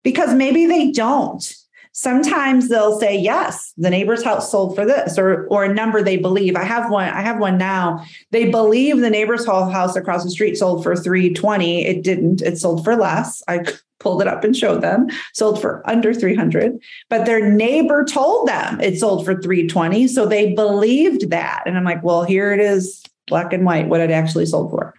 Because 0.04 0.32
maybe 0.32 0.64
they 0.64 0.92
don't. 0.92 1.52
Sometimes 1.92 2.68
they'll 2.68 2.98
say, 3.00 3.18
yes, 3.18 3.72
the 3.76 3.90
neighbor's 3.90 4.22
house 4.22 4.50
sold 4.50 4.76
for 4.76 4.84
this 4.84 5.18
or, 5.18 5.46
or 5.48 5.64
a 5.64 5.74
number 5.74 6.02
they 6.02 6.16
believe. 6.16 6.56
I 6.56 6.64
have 6.64 6.90
one, 6.90 7.08
I 7.08 7.20
have 7.20 7.38
one 7.38 7.58
now. 7.58 8.04
They 8.30 8.50
believe 8.50 8.98
the 8.98 9.10
neighbor's 9.10 9.46
house 9.46 9.96
across 9.96 10.22
the 10.22 10.30
street 10.30 10.56
sold 10.56 10.82
for 10.82 10.94
320. 10.94 11.84
It 11.84 12.02
didn't, 12.02 12.42
it 12.42 12.58
sold 12.58 12.84
for 12.84 12.96
less. 12.96 13.42
I 13.48 13.64
pulled 14.00 14.22
it 14.22 14.28
up 14.28 14.42
and 14.44 14.56
showed 14.56 14.80
them 14.80 15.06
sold 15.34 15.60
for 15.60 15.82
under 15.88 16.14
300 16.14 16.72
but 17.10 17.26
their 17.26 17.50
neighbor 17.50 18.02
told 18.02 18.48
them 18.48 18.80
it 18.80 18.98
sold 18.98 19.26
for 19.26 19.34
320 19.34 20.08
so 20.08 20.24
they 20.24 20.54
believed 20.54 21.28
that 21.28 21.62
and 21.66 21.76
i'm 21.76 21.84
like 21.84 22.02
well 22.02 22.24
here 22.24 22.50
it 22.54 22.60
is 22.60 23.04
black 23.26 23.52
and 23.52 23.66
white 23.66 23.88
what 23.88 24.00
it 24.00 24.10
actually 24.10 24.46
sold 24.46 24.70
for 24.70 24.94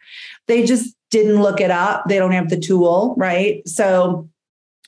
they 0.45 0.63
just 0.63 0.95
didn't 1.09 1.41
look 1.41 1.59
it 1.59 1.71
up 1.71 2.03
they 2.07 2.19
don't 2.19 2.31
have 2.31 2.49
the 2.49 2.59
tool 2.59 3.15
right 3.17 3.67
so 3.67 4.29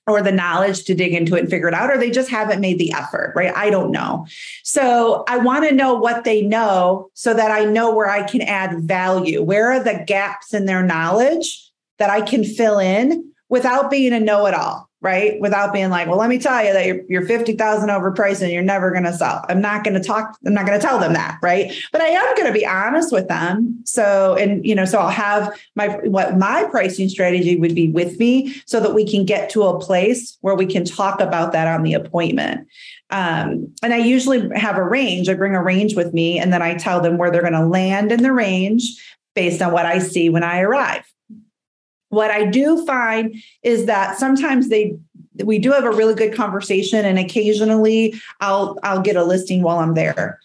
or 0.06 0.22
the 0.22 0.32
knowledge 0.32 0.84
to 0.84 0.96
dig 0.96 1.14
into 1.14 1.36
it 1.36 1.42
and 1.42 1.50
figure 1.50 1.68
it 1.68 1.74
out, 1.74 1.90
or 1.90 1.98
they 1.98 2.12
just 2.12 2.30
haven't 2.30 2.60
made 2.60 2.78
the 2.78 2.92
effort, 2.92 3.32
right? 3.36 3.56
I 3.56 3.70
don't 3.70 3.92
know. 3.92 4.28
So 4.64 5.24
I 5.28 5.38
want 5.38 5.68
to 5.68 5.74
know 5.74 5.94
what 5.94 6.26
they 6.26 6.42
know 6.42 7.10
so 7.14 7.34
that 7.34 7.52
I 7.52 7.64
know 7.64 7.96
where 7.96 8.10
I 8.10 8.24
can 8.24 8.42
add 8.42 8.82
value. 8.82 9.42
Where 9.42 9.72
are 9.72 9.84
the 9.84 10.04
gaps 10.06 10.54
in 10.54 10.66
their 10.66 10.84
knowledge 10.84 11.72
that 12.00 12.10
I 12.10 12.22
can 12.22 12.44
fill 12.44 12.80
in 12.80 13.32
without 13.48 13.90
being 13.90 14.14
a 14.14 14.20
know-it-all, 14.20 14.90
right? 15.04 15.38
Without 15.42 15.74
being 15.74 15.90
like, 15.90 16.08
well, 16.08 16.18
let 16.18 16.30
me 16.30 16.40
tell 16.40 16.64
you 16.64 16.72
that 16.72 16.86
you're, 16.86 17.02
you're 17.10 17.26
50,000 17.26 17.90
overpriced 17.90 18.42
and 18.42 18.52
you're 18.54 18.64
never 18.64 18.90
going 18.90 19.04
to 19.04 19.12
sell. 19.12 19.44
I'm 19.50 19.60
not 19.60 19.84
going 19.84 19.96
to 19.96 20.00
talk, 20.00 20.38
I'm 20.46 20.54
not 20.54 20.66
going 20.66 20.80
to 20.80 20.86
tell 20.86 20.98
them 20.98 21.12
that, 21.12 21.40
right? 21.44 21.74
But 21.92 22.00
I 22.00 22.08
am 22.08 22.36
going 22.36 22.48
to 22.48 22.58
be 22.58 22.66
honest 22.66 23.12
with 23.12 23.28
them. 23.28 23.82
So, 23.84 24.36
and 24.36 24.66
you 24.66 24.74
know, 24.74 24.86
so 24.86 25.00
I'll 25.00 25.10
have 25.10 25.54
my 25.76 25.89
what 26.06 26.38
my 26.38 26.63
pricing 26.72 27.10
strategy 27.10 27.58
would 27.58 27.76
be 27.76 27.89
with 27.89 28.18
me 28.18 28.56
so 28.66 28.80
that 28.80 28.94
we 28.94 29.06
can 29.06 29.26
get 29.26 29.50
to 29.52 29.63
a 29.63 29.78
place 29.78 30.38
where 30.39 30.56
we 30.56 30.66
can 30.66 30.86
talk 30.86 31.20
about 31.20 31.52
that 31.52 31.68
on 31.68 31.84
the 31.84 31.94
appointment. 31.94 32.66
Um, 33.10 33.74
and 33.84 33.94
I 33.94 33.98
usually 33.98 34.50
have 34.58 34.78
a 34.78 34.84
range. 34.84 35.28
I 35.28 35.34
bring 35.34 35.56
a 35.56 35.62
range 35.62 35.96
with 35.96 36.13
me, 36.13 36.39
and 36.39 36.54
then 36.54 36.62
I 36.62 36.76
tell 36.76 37.02
them 37.02 37.18
where 37.18 37.30
they're 37.30 37.42
going 37.42 37.54
to 37.54 37.68
land 37.68 38.13
in 38.13 38.24
the 38.24 38.32
range 38.32 39.04
based 39.36 39.62
on 39.62 39.74
what 39.74 39.86
I 39.86 40.00
see 40.00 40.30
when 40.30 40.44
I 40.44 40.62
arrive. 40.62 41.12
What 42.13 42.30
I 42.30 42.45
do 42.45 42.86
find 42.86 43.36
is 43.63 43.86
that 43.88 44.19
sometimes 44.19 44.69
they 44.69 44.95
we 45.43 45.58
do 45.58 45.71
have 45.71 45.84
a 45.84 45.91
really 45.91 46.13
good 46.13 46.36
conversation 46.36 47.04
and 47.06 47.17
occasionally 47.17 48.13
I'll 48.39 48.78
I'll 48.84 49.02
get 49.02 49.15
a 49.15 49.23
listing 49.23 49.63
while 49.63 49.80
I'm 49.80 49.95
there. 49.95 50.39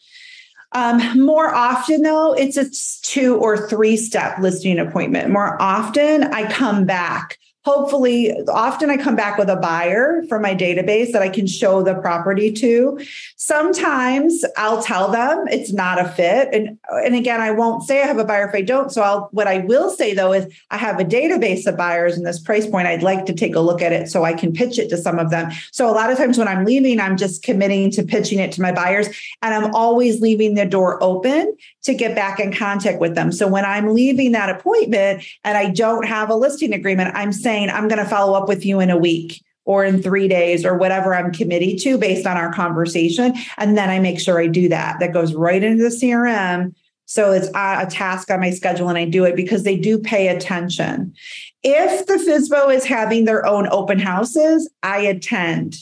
Um, 0.72 1.24
more 1.24 1.54
often 1.54 2.02
though, 2.02 2.32
it's 2.32 2.56
a 2.56 2.70
two 3.02 3.36
or 3.36 3.68
three 3.68 3.96
step 3.96 4.38
listing 4.38 4.78
appointment. 4.78 5.30
More 5.30 5.60
often 5.60 6.24
I 6.24 6.50
come 6.50 6.86
back 6.86 7.38
hopefully 7.68 8.32
often 8.48 8.88
i 8.88 8.96
come 8.96 9.14
back 9.14 9.36
with 9.36 9.50
a 9.50 9.56
buyer 9.56 10.22
from 10.26 10.40
my 10.40 10.54
database 10.54 11.12
that 11.12 11.20
i 11.20 11.28
can 11.28 11.46
show 11.46 11.82
the 11.82 11.94
property 11.96 12.50
to. 12.50 12.98
Sometimes 13.36 14.42
i'll 14.56 14.82
tell 14.82 15.10
them 15.10 15.46
it's 15.48 15.70
not 15.70 16.00
a 16.00 16.08
fit. 16.08 16.48
And 16.54 16.78
and 17.04 17.14
again 17.14 17.42
i 17.42 17.50
won't 17.50 17.82
say 17.82 18.02
i 18.02 18.06
have 18.06 18.16
a 18.16 18.24
buyer 18.24 18.48
if 18.48 18.54
i 18.54 18.62
don't. 18.62 18.90
So 18.90 19.02
i'll 19.02 19.28
what 19.32 19.46
i 19.46 19.58
will 19.58 19.90
say 19.90 20.14
though 20.14 20.32
is 20.32 20.50
i 20.70 20.78
have 20.78 20.98
a 20.98 21.04
database 21.04 21.66
of 21.66 21.76
buyers 21.76 22.16
in 22.16 22.24
this 22.24 22.40
price 22.40 22.66
point. 22.66 22.88
I'd 22.88 23.02
like 23.02 23.26
to 23.26 23.34
take 23.34 23.54
a 23.54 23.60
look 23.60 23.82
at 23.82 23.92
it 23.92 24.08
so 24.08 24.24
i 24.24 24.32
can 24.32 24.54
pitch 24.54 24.78
it 24.78 24.88
to 24.88 24.96
some 24.96 25.18
of 25.18 25.28
them. 25.28 25.50
So 25.70 25.90
a 25.90 25.92
lot 25.92 26.10
of 26.10 26.16
times 26.16 26.38
when 26.38 26.48
i'm 26.48 26.64
leaving 26.64 26.98
i'm 27.00 27.18
just 27.18 27.42
committing 27.42 27.90
to 27.90 28.02
pitching 28.02 28.38
it 28.38 28.50
to 28.52 28.62
my 28.62 28.72
buyers 28.72 29.08
and 29.42 29.52
i'm 29.54 29.74
always 29.74 30.22
leaving 30.22 30.54
the 30.54 30.64
door 30.64 31.02
open 31.02 31.54
to 31.88 31.94
get 31.94 32.14
back 32.14 32.38
in 32.38 32.52
contact 32.52 33.00
with 33.00 33.14
them 33.14 33.32
so 33.32 33.48
when 33.48 33.64
i'm 33.64 33.94
leaving 33.94 34.32
that 34.32 34.48
appointment 34.48 35.24
and 35.44 35.58
i 35.58 35.68
don't 35.70 36.06
have 36.06 36.30
a 36.30 36.34
listing 36.34 36.72
agreement 36.72 37.10
i'm 37.14 37.32
saying 37.32 37.70
I'm 37.78 37.86
going 37.86 38.02
to 38.02 38.10
follow 38.10 38.34
up 38.34 38.48
with 38.48 38.66
you 38.66 38.80
in 38.80 38.90
a 38.90 38.96
week 38.96 39.40
or 39.64 39.84
in 39.84 40.02
three 40.02 40.26
days 40.26 40.64
or 40.64 40.76
whatever 40.76 41.14
I'm 41.14 41.32
committed 41.32 41.78
to 41.82 41.96
based 41.96 42.26
on 42.26 42.36
our 42.36 42.52
conversation. 42.52 43.34
And 43.56 43.78
then 43.78 43.88
I 43.88 44.00
make 44.00 44.18
sure 44.18 44.40
I 44.40 44.46
do 44.46 44.68
that. 44.70 44.98
That 44.98 45.12
goes 45.12 45.34
right 45.34 45.62
into 45.62 45.84
the 45.84 45.90
CRM. 45.90 46.74
So 47.04 47.32
it's 47.32 47.48
a 47.48 47.86
task 47.88 48.30
on 48.30 48.40
my 48.40 48.50
schedule 48.50 48.88
and 48.88 48.98
I 48.98 49.04
do 49.04 49.24
it 49.24 49.36
because 49.36 49.62
they 49.62 49.76
do 49.76 49.98
pay 49.98 50.28
attention. 50.28 51.14
If 51.62 52.06
the 52.06 52.14
FSBO 52.14 52.74
is 52.74 52.84
having 52.84 53.26
their 53.26 53.46
own 53.46 53.68
open 53.70 53.98
houses, 53.98 54.68
I 54.82 55.00
attend 55.00 55.76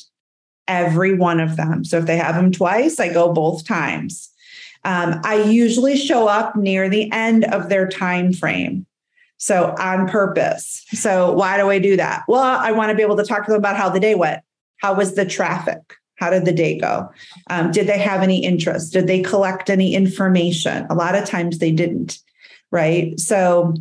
every 0.68 1.14
one 1.14 1.40
of 1.40 1.56
them. 1.56 1.84
So 1.84 1.98
if 1.98 2.06
they 2.06 2.16
have 2.16 2.34
them 2.34 2.52
twice, 2.52 3.00
I 3.00 3.12
go 3.12 3.32
both 3.32 3.64
times. 3.64 4.30
Um, 4.86 5.20
I 5.24 5.42
usually 5.42 5.96
show 5.96 6.28
up 6.28 6.54
near 6.54 6.88
the 6.88 7.10
end 7.10 7.44
of 7.44 7.68
their 7.68 7.88
time 7.88 8.32
frame. 8.32 8.86
So 9.36 9.74
on 9.78 10.08
purpose. 10.08 10.84
So 10.92 11.32
why 11.32 11.58
do 11.58 11.68
I 11.68 11.80
do 11.80 11.96
that? 11.96 12.22
Well, 12.28 12.40
I 12.40 12.70
want 12.70 12.90
to 12.90 12.96
be 12.96 13.02
able 13.02 13.16
to 13.16 13.24
talk 13.24 13.44
to 13.44 13.50
them 13.50 13.58
about 13.58 13.76
how 13.76 13.90
the 13.90 14.00
day 14.00 14.14
went. 14.14 14.42
How 14.78 14.94
was 14.94 15.16
the 15.16 15.26
traffic? 15.26 15.80
How 16.14 16.30
did 16.30 16.44
the 16.44 16.52
day 16.52 16.78
go? 16.78 17.10
Um, 17.50 17.72
did 17.72 17.88
they 17.88 17.98
have 17.98 18.22
any 18.22 18.42
interest? 18.44 18.92
Did 18.92 19.08
they 19.08 19.22
collect 19.22 19.68
any 19.68 19.94
information? 19.94 20.86
A 20.88 20.94
lot 20.94 21.16
of 21.16 21.24
times 21.24 21.58
they 21.58 21.72
didn't, 21.72 22.18
right? 22.70 23.18
So 23.18 23.74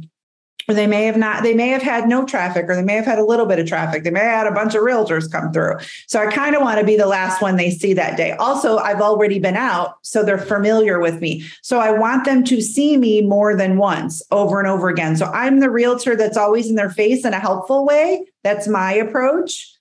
or 0.68 0.74
they 0.74 0.88
may 0.88 1.06
have 1.06 1.18
not 1.18 1.44
they 1.44 1.54
may 1.54 1.70
have 1.70 1.82
had 1.82 2.08
no 2.08 2.26
traffic 2.26 2.66
or 2.68 2.76
they 2.76 2.84
may 2.84 2.96
have 2.96 3.06
had 3.06 3.20
a 3.20 3.26
little 3.26 3.46
bit 3.46 3.60
of 3.60 3.68
traffic 3.68 4.04
they 4.04 4.10
may 4.10 4.20
have 4.20 4.46
had 4.46 4.48
a 4.48 4.52
bunch 4.52 4.76
of 4.76 4.82
realtors 4.82 5.32
come 5.32 5.52
through 5.52 5.76
so 6.08 6.20
i 6.20 6.32
kind 6.32 6.56
of 6.56 6.62
want 6.62 6.80
to 6.80 6.86
be 6.86 6.96
the 6.96 7.06
last 7.06 7.42
one 7.42 7.56
they 7.56 7.70
see 7.70 7.94
that 7.94 8.18
day 8.18 8.32
also 8.34 8.78
i've 8.78 9.02
already 9.02 9.40
been 9.40 9.56
out 9.56 9.96
so 10.02 10.24
they're 10.24 10.38
familiar 10.38 11.00
with 11.00 11.22
me 11.22 11.44
so 11.62 11.80
i 11.80 11.92
want 11.92 12.26
them 12.26 12.44
to 12.44 12.62
see 12.62 12.98
me 12.98 13.22
more 13.22 13.56
than 13.56 13.78
once 13.78 14.22
over 14.32 14.60
and 14.60 14.68
over 14.68 14.90
again 14.90 15.16
so 15.16 15.26
i'm 15.28 15.60
the 15.60 15.70
realtor 15.70 16.16
that's 16.16 16.38
always 16.38 16.70
in 16.70 16.76
their 16.76 16.90
face 16.90 17.26
in 17.26 17.34
a 17.34 17.40
helpful 17.40 17.86
way 17.86 18.26
that's 18.44 18.68
my 18.68 18.94
approach 18.94 19.72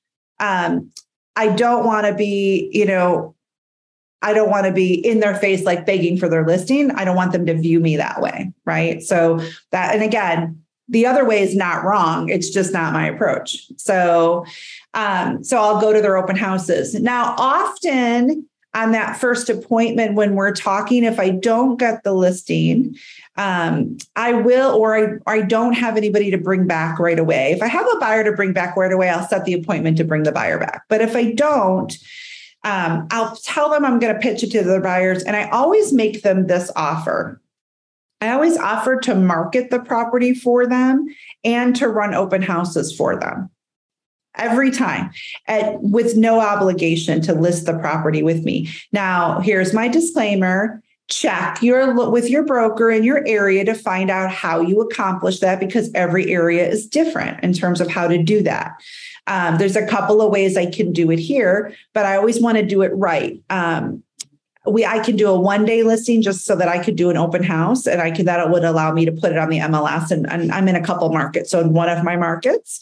um, 0.41 0.91
i 1.37 1.49
don't 1.49 1.85
want 1.85 2.07
to 2.07 2.15
be 2.15 2.71
you 2.73 2.85
know 2.85 3.35
I 4.23 4.33
don't 4.33 4.49
want 4.49 4.65
to 4.65 4.73
be 4.73 4.95
in 4.95 5.21
their 5.21 5.35
face 5.35 5.65
like 5.65 5.85
begging 5.85 6.17
for 6.17 6.31
their 6.31 6.47
listing. 6.47 6.91
I 6.93 7.05
don't 7.05 7.15
want 7.15 7.33
them 7.33 7.45
to 7.45 7.53
view 7.53 7.79
me 7.79 7.99
that 7.99 8.23
way. 8.23 8.55
Right. 8.65 9.03
So 9.03 9.39
that, 9.71 9.95
and 9.95 10.03
again, 10.03 10.64
the 10.89 11.07
other 11.07 11.25
way 11.25 11.41
is 11.43 11.57
not 11.57 11.85
wrong. 11.85 12.29
It's 12.29 12.51
just 12.51 12.73
not 12.73 12.93
my 12.93 13.09
approach. 13.09 13.71
So 13.77 14.45
um, 14.93 15.43
so 15.43 15.59
i'll 15.59 15.81
go 15.81 15.93
to 15.93 16.01
their 16.01 16.17
open 16.17 16.37
houses. 16.37 16.95
Now 16.95 17.35
often 17.39 18.47
on 18.75 18.91
that 18.91 19.17
first 19.17 19.49
appointment 19.49 20.15
when 20.15 20.35
we're 20.35 20.53
talking 20.53 21.05
if 21.05 21.21
i 21.21 21.31
don't 21.31 21.79
get 21.79 22.03
the 22.03 22.13
listing 22.13 22.97
um, 23.37 23.97
i 24.17 24.33
will 24.33 24.75
or 24.75 24.97
I, 24.97 25.33
I 25.33 25.43
don't 25.43 25.75
have 25.75 25.97
anybody 25.97 26.31
to 26.33 26.39
bring 26.39 26.67
back 26.67 26.99
right 26.99 27.19
away. 27.19 27.53
If 27.53 27.63
i 27.63 27.69
have 27.69 27.87
a 27.87 27.99
buyer 27.99 28.25
to 28.25 28.33
bring 28.33 28.53
back 28.53 28.77
right 28.77 28.93
away 28.93 29.09
i'll 29.09 29.27
set 29.27 29.45
the 29.45 29.55
appointment 29.55 29.97
to 29.99 30.05
bring 30.05 30.25
the 30.25 30.33
buyer 30.33 30.59
back. 30.59 30.83
But 30.89 31.01
if 31.01 31.17
i 31.17 31.31
don't 31.33 31.97
um, 32.65 33.07
i'll 33.11 33.37
tell 33.37 33.71
them 33.71 33.85
i'm 33.85 33.99
going 33.99 34.13
to 34.13 34.21
pitch 34.21 34.43
it 34.43 34.51
to 34.51 34.63
the 34.63 34.81
buyers 34.81 35.23
and 35.23 35.37
i 35.37 35.49
always 35.51 35.93
make 35.93 36.23
them 36.23 36.47
this 36.47 36.71
offer 36.77 37.41
I 38.21 38.31
always 38.31 38.57
offer 38.57 38.99
to 39.01 39.15
market 39.15 39.71
the 39.71 39.81
property 39.81 40.35
for 40.35 40.67
them 40.67 41.07
and 41.45 41.77
to 41.77 41.89
run 41.89 42.15
open 42.15 42.43
houses 42.43 42.95
for 42.95 43.19
them. 43.19 43.51
every 44.37 44.71
time 44.71 45.11
at, 45.47 45.81
with 45.81 46.17
no 46.17 46.41
obligation 46.41 47.21
to 47.23 47.33
list 47.35 47.67
the 47.67 47.79
property 47.79 48.23
with 48.23 48.45
me. 48.45 48.69
Now, 48.93 49.41
here's 49.41 49.73
my 49.73 49.89
disclaimer 49.89 50.83
check 51.09 51.63
your 51.63 52.11
with 52.11 52.31
your 52.31 52.45
broker 52.45 52.91
in 52.91 53.05
your 53.05 53.23
area 53.27 53.63
to 53.65 53.75
find 53.75 54.11
out 54.11 54.31
how 54.31 54.61
you 54.61 54.81
accomplish 54.81 55.41
that 55.41 55.61
because 55.61 55.91
every 55.95 56.33
area 56.33 56.67
is 56.67 56.87
different 56.87 57.43
in 57.45 57.53
terms 57.53 57.81
of 57.81 57.91
how 57.91 58.09
to 58.09 58.23
do 58.23 58.43
that 58.43 58.73
um, 59.27 59.59
there's 59.59 59.77
a 59.77 59.87
couple 59.87 60.23
of 60.23 60.33
ways 60.33 60.57
i 60.57 60.65
can 60.65 60.93
do 60.93 61.11
it 61.11 61.19
here 61.19 61.75
but 61.93 62.07
i 62.07 62.17
always 62.17 62.41
want 62.41 62.57
to 62.57 62.65
do 62.65 62.81
it 62.81 62.89
right 62.95 63.39
um, 63.51 64.03
we 64.67 64.87
I 64.87 64.99
can 65.01 65.17
do 65.17 65.29
a 65.29 65.39
one 65.39 65.65
day 65.65 65.83
listing 65.83 66.23
just 66.23 66.47
so 66.47 66.57
that 66.57 66.69
I 66.69 66.83
could 66.83 66.97
do 66.97 67.11
an 67.11 67.17
open 67.17 67.43
house 67.43 67.87
and 67.87 68.01
I 68.01 68.11
could 68.11 68.27
that 68.27 68.51
would 68.51 68.65
allow 68.65 68.93
me 68.93 69.05
to 69.05 69.13
put 69.13 69.33
it 69.33 69.39
on 69.39 69.51
the 69.51 69.59
MLS 69.59 70.11
and, 70.11 70.31
and 70.31 70.51
I'm 70.53 70.69
in 70.69 70.77
a 70.77 70.83
couple 70.83 71.11
markets 71.11 71.51
so 71.51 71.61
in 71.61 71.73
one 71.73 71.89
of 71.89 72.03
my 72.03 72.17
markets. 72.17 72.81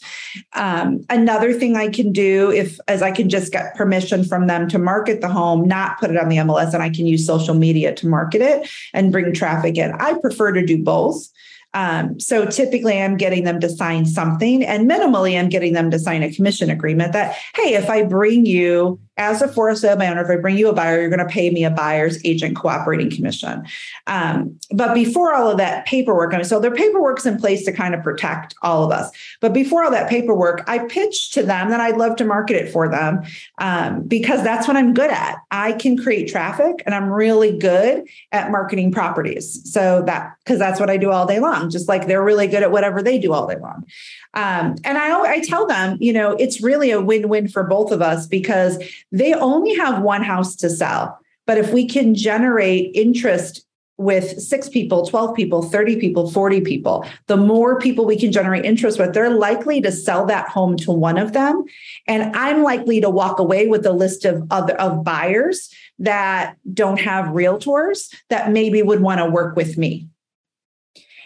Um, 0.53 1.05
another 1.09 1.53
thing 1.53 1.75
I 1.75 1.89
can 1.89 2.11
do 2.11 2.51
if 2.51 2.79
as 2.87 3.01
I 3.01 3.11
can 3.11 3.29
just 3.29 3.51
get 3.51 3.75
permission 3.75 4.23
from 4.23 4.47
them 4.47 4.69
to 4.69 4.79
market 4.79 5.21
the 5.21 5.27
home 5.27 5.67
not 5.67 5.99
put 5.99 6.09
it 6.09 6.17
on 6.17 6.29
the 6.29 6.37
MLS 6.37 6.73
and 6.73 6.81
I 6.81 6.89
can 6.89 7.05
use 7.05 7.25
social 7.25 7.55
media 7.55 7.93
to 7.95 8.07
market 8.07 8.41
it 8.41 8.69
and 8.93 9.11
bring 9.11 9.33
traffic 9.33 9.77
in. 9.77 9.91
I 9.93 10.13
prefer 10.19 10.53
to 10.53 10.65
do 10.65 10.81
both. 10.81 11.27
Um, 11.73 12.19
so 12.19 12.45
typically 12.45 13.01
I'm 13.01 13.17
getting 13.17 13.45
them 13.45 13.59
to 13.59 13.69
sign 13.69 14.05
something 14.05 14.63
and 14.63 14.89
minimally 14.89 15.39
I'm 15.39 15.49
getting 15.49 15.73
them 15.73 15.89
to 15.91 15.97
sign 15.97 16.21
a 16.21 16.31
commission 16.31 16.69
agreement 16.69 17.13
that, 17.13 17.35
hey, 17.55 17.73
if 17.73 17.89
I 17.89 18.03
bring 18.03 18.45
you 18.45 18.99
as 19.17 19.41
a 19.41 19.47
for 19.47 19.73
sale 19.75 19.95
by 19.95 20.07
owner, 20.07 20.23
if 20.23 20.29
I 20.29 20.41
bring 20.41 20.57
you 20.57 20.69
a 20.69 20.73
buyer, 20.73 20.99
you're 20.99 21.09
going 21.09 21.19
to 21.19 21.31
pay 21.31 21.49
me 21.51 21.63
a 21.63 21.69
buyer's 21.69 22.23
agent 22.25 22.55
cooperating 22.55 23.11
commission. 23.11 23.63
Um, 24.07 24.59
but 24.71 24.93
before 24.93 25.33
all 25.33 25.51
of 25.51 25.57
that 25.57 25.85
paperwork, 25.85 26.33
I 26.33 26.37
mean, 26.37 26.45
so 26.45 26.59
their 26.59 26.73
paperwork's 26.73 27.25
in 27.25 27.37
place 27.37 27.63
to 27.65 27.71
kind 27.71 27.93
of 27.93 28.01
protect 28.01 28.55
all 28.63 28.83
of 28.83 28.91
us. 28.91 29.11
But 29.39 29.53
before 29.53 29.83
all 29.83 29.91
that 29.91 30.09
paperwork, 30.09 30.63
I 30.67 30.79
pitched 30.79 31.33
to 31.35 31.43
them 31.43 31.69
that 31.69 31.79
I'd 31.79 31.97
love 31.97 32.15
to 32.17 32.25
market 32.25 32.55
it 32.55 32.71
for 32.71 32.89
them 32.89 33.21
um, 33.59 34.03
because 34.07 34.43
that's 34.43 34.67
what 34.67 34.77
I'm 34.77 34.93
good 34.93 35.11
at. 35.11 35.37
I 35.51 35.73
can 35.73 35.97
create 35.97 36.27
traffic 36.27 36.81
and 36.85 36.95
I'm 36.95 37.09
really 37.09 37.55
good 37.57 38.07
at 38.31 38.51
marketing 38.51 38.91
properties. 38.91 39.61
So 39.71 40.01
that, 40.07 40.33
because 40.43 40.57
that's 40.57 40.79
what 40.79 40.89
I 40.89 40.97
do 40.97 41.11
all 41.11 41.27
day 41.27 41.39
long, 41.39 41.69
just 41.69 41.87
like 41.87 42.07
they're 42.07 42.23
really 42.23 42.47
good 42.47 42.63
at 42.63 42.71
whatever 42.71 43.03
they 43.03 43.19
do 43.19 43.31
all 43.33 43.47
day 43.47 43.57
long. 43.57 43.85
Um, 44.33 44.75
and 44.83 44.97
I, 44.97 45.19
I 45.21 45.39
tell 45.41 45.67
them, 45.67 45.97
you 45.99 46.11
know, 46.11 46.31
it's 46.31 46.61
really 46.61 46.91
a 46.91 47.01
win 47.01 47.29
win 47.29 47.47
for 47.47 47.63
both 47.63 47.91
of 47.91 48.01
us 48.01 48.25
because 48.27 48.83
they 49.11 49.33
only 49.33 49.75
have 49.75 50.01
one 50.01 50.23
house 50.23 50.55
to 50.57 50.69
sell. 50.69 51.19
But 51.45 51.57
if 51.57 51.71
we 51.71 51.87
can 51.87 52.15
generate 52.15 52.95
interest 52.95 53.65
with 53.97 54.41
six 54.41 54.69
people, 54.69 55.05
12 55.05 55.35
people, 55.35 55.61
30 55.61 55.97
people, 55.99 56.31
40 56.31 56.61
people, 56.61 57.05
the 57.27 57.37
more 57.37 57.79
people 57.79 58.05
we 58.05 58.17
can 58.17 58.31
generate 58.31 58.65
interest 58.65 58.97
with, 58.97 59.13
they're 59.13 59.29
likely 59.29 59.81
to 59.81 59.91
sell 59.91 60.25
that 60.25 60.49
home 60.49 60.77
to 60.77 60.91
one 60.91 61.17
of 61.17 61.33
them. 61.33 61.63
And 62.07 62.35
I'm 62.35 62.63
likely 62.63 63.01
to 63.01 63.09
walk 63.09 63.39
away 63.39 63.67
with 63.67 63.85
a 63.85 63.93
list 63.93 64.25
of 64.25 64.47
other 64.49 64.73
of 64.79 65.03
buyers 65.03 65.69
that 65.99 66.55
don't 66.73 66.99
have 66.99 67.25
realtors 67.27 68.11
that 68.29 68.51
maybe 68.51 68.81
would 68.81 69.01
want 69.01 69.19
to 69.19 69.29
work 69.29 69.55
with 69.55 69.77
me. 69.77 70.07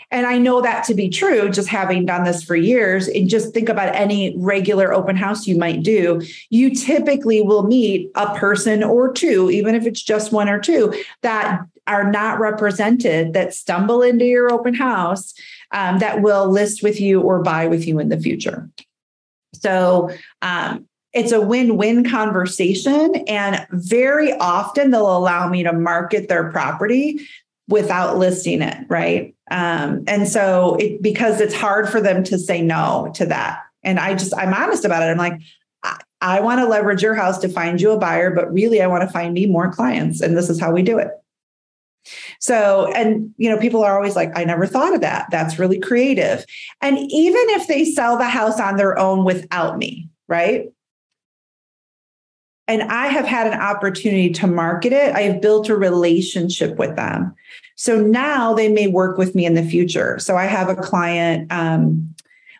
And 0.10 0.26
I 0.26 0.38
know 0.38 0.62
that 0.62 0.86
to 0.86 0.93
be 0.93 1.10
true, 1.10 1.50
just 1.50 1.67
having 1.67 2.06
done 2.06 2.24
this 2.24 2.41
for 2.41 2.56
years. 2.56 3.08
And 3.08 3.30
just 3.30 3.54
think 3.54 3.67
about 3.67 3.93
any 3.93 4.36
regular 4.38 4.93
open 4.93 5.17
house 5.17 5.48
you 5.48 5.58
might 5.58 5.84
do. 5.84 6.22
You 6.50 6.74
typically 6.74 7.41
will 7.41 7.63
meet 7.63 8.10
a 8.15 8.34
person 8.38 8.84
or 8.84 9.12
two, 9.12 9.52
even 9.52 9.76
if 9.76 9.86
it's 9.86 10.02
just 10.02 10.32
one 10.32 10.48
or 10.48 10.60
two, 10.60 10.93
that 11.24 11.62
are 11.88 12.10
not 12.10 12.39
represented, 12.39 13.34
that 13.34 13.54
stumble 13.54 14.02
into 14.02 14.26
your 14.26 14.52
open 14.52 14.74
house, 14.74 15.34
um, 15.72 16.00
that 16.00 16.22
will 16.22 16.50
list 16.50 16.84
with 16.84 17.02
you 17.02 17.22
or 17.22 17.41
buy 17.41 17.67
with 17.67 17.86
you 17.86 18.00
in 18.00 18.10
the 18.10 18.20
future. 18.20 18.70
So, 19.56 20.12
um, 20.41 20.86
it's 21.13 21.32
a 21.32 21.41
win-win 21.41 22.08
conversation 22.08 23.15
and 23.28 23.65
very 23.72 24.34
often 24.34 24.91
they'll 24.91 25.17
allow 25.17 25.50
me 25.50 25.63
to 25.63 25.74
market 25.74 26.28
their 26.28 26.52
property 26.52 27.26
without 27.67 28.17
listing 28.17 28.62
it 28.62 28.86
right 28.89 29.34
um, 29.51 30.03
and 30.07 30.27
so 30.27 30.75
it 30.79 31.01
because 31.01 31.39
it's 31.41 31.53
hard 31.53 31.89
for 31.89 32.01
them 32.01 32.23
to 32.23 32.38
say 32.38 32.62
no 32.62 33.12
to 33.15 33.25
that 33.25 33.62
and 33.83 33.99
i 33.99 34.13
just 34.13 34.36
i'm 34.38 34.53
honest 34.53 34.86
about 34.86 35.03
it 35.03 35.05
i'm 35.07 35.17
like 35.17 35.39
I, 35.83 35.99
I 36.21 36.39
want 36.39 36.60
to 36.60 36.67
leverage 36.67 37.01
your 37.01 37.15
house 37.15 37.38
to 37.39 37.49
find 37.49 37.79
you 37.79 37.91
a 37.91 37.97
buyer 37.97 38.31
but 38.31 38.51
really 38.51 38.81
i 38.81 38.88
want 38.88 39.03
to 39.03 39.10
find 39.10 39.33
me 39.33 39.45
more 39.45 39.71
clients 39.71 40.21
and 40.21 40.38
this 40.38 40.49
is 40.49 40.60
how 40.60 40.71
we 40.71 40.83
do 40.83 40.97
it 40.97 41.12
so, 42.39 42.89
and 42.95 43.33
you 43.36 43.49
know, 43.49 43.60
people 43.60 43.83
are 43.83 43.97
always 43.97 44.15
like, 44.15 44.31
I 44.33 44.45
never 44.45 44.65
thought 44.65 44.95
of 44.95 45.01
that. 45.01 45.27
That's 45.29 45.60
really 45.60 45.77
creative. 45.77 46.45
And 46.79 46.97
even 46.97 47.43
if 47.49 47.67
they 47.67 47.83
sell 47.83 48.17
the 48.17 48.29
house 48.29 48.62
on 48.62 48.77
their 48.77 48.97
own 48.97 49.25
without 49.25 49.77
me, 49.77 50.07
right? 50.29 50.69
and 52.67 52.83
I 52.83 53.07
have 53.07 53.25
had 53.25 53.47
an 53.47 53.60
opportunity 53.60 54.29
to 54.31 54.47
market 54.47 54.91
it. 54.91 55.15
I 55.15 55.21
have 55.21 55.41
built 55.41 55.69
a 55.69 55.75
relationship 55.75 56.77
with 56.77 56.95
them. 56.95 57.33
So 57.78 58.02
now 58.02 58.54
they 58.54 58.70
may 58.70 58.88
work 58.88 59.18
with 59.18 59.36
me 59.36 59.46
in 59.46 59.54
the 59.54 59.63
future. 59.63 60.20
So 60.20 60.36
I 60.36 60.46
have 60.46 60.68
a 60.68 60.76
client. 60.76 61.52
Um, 61.52 62.13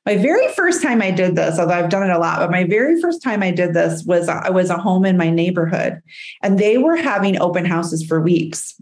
my 0.06 0.16
very 0.16 0.48
first 0.54 0.82
time 0.82 1.02
I 1.02 1.12
did 1.12 1.36
this, 1.36 1.60
although 1.60 1.74
I've 1.74 1.90
done 1.90 2.10
it 2.10 2.16
a 2.16 2.20
lot, 2.20 2.40
but 2.40 2.52
my 2.52 2.64
very 2.64 3.02
first 3.02 3.22
time 3.22 3.44
I 3.44 3.52
did 3.52 3.74
this 3.74 4.06
was 4.06 4.30
I 4.30 4.52
was 4.52 4.70
a 4.70 4.78
home 4.78 5.04
in 5.04 5.18
my 5.18 5.30
neighborhood, 5.30 6.02
and 6.42 6.58
they 6.58 6.78
were 6.78 6.96
having 6.96 7.42
open 7.42 7.66
houses 7.66 8.06
for 8.06 8.22
weeks. 8.22 8.80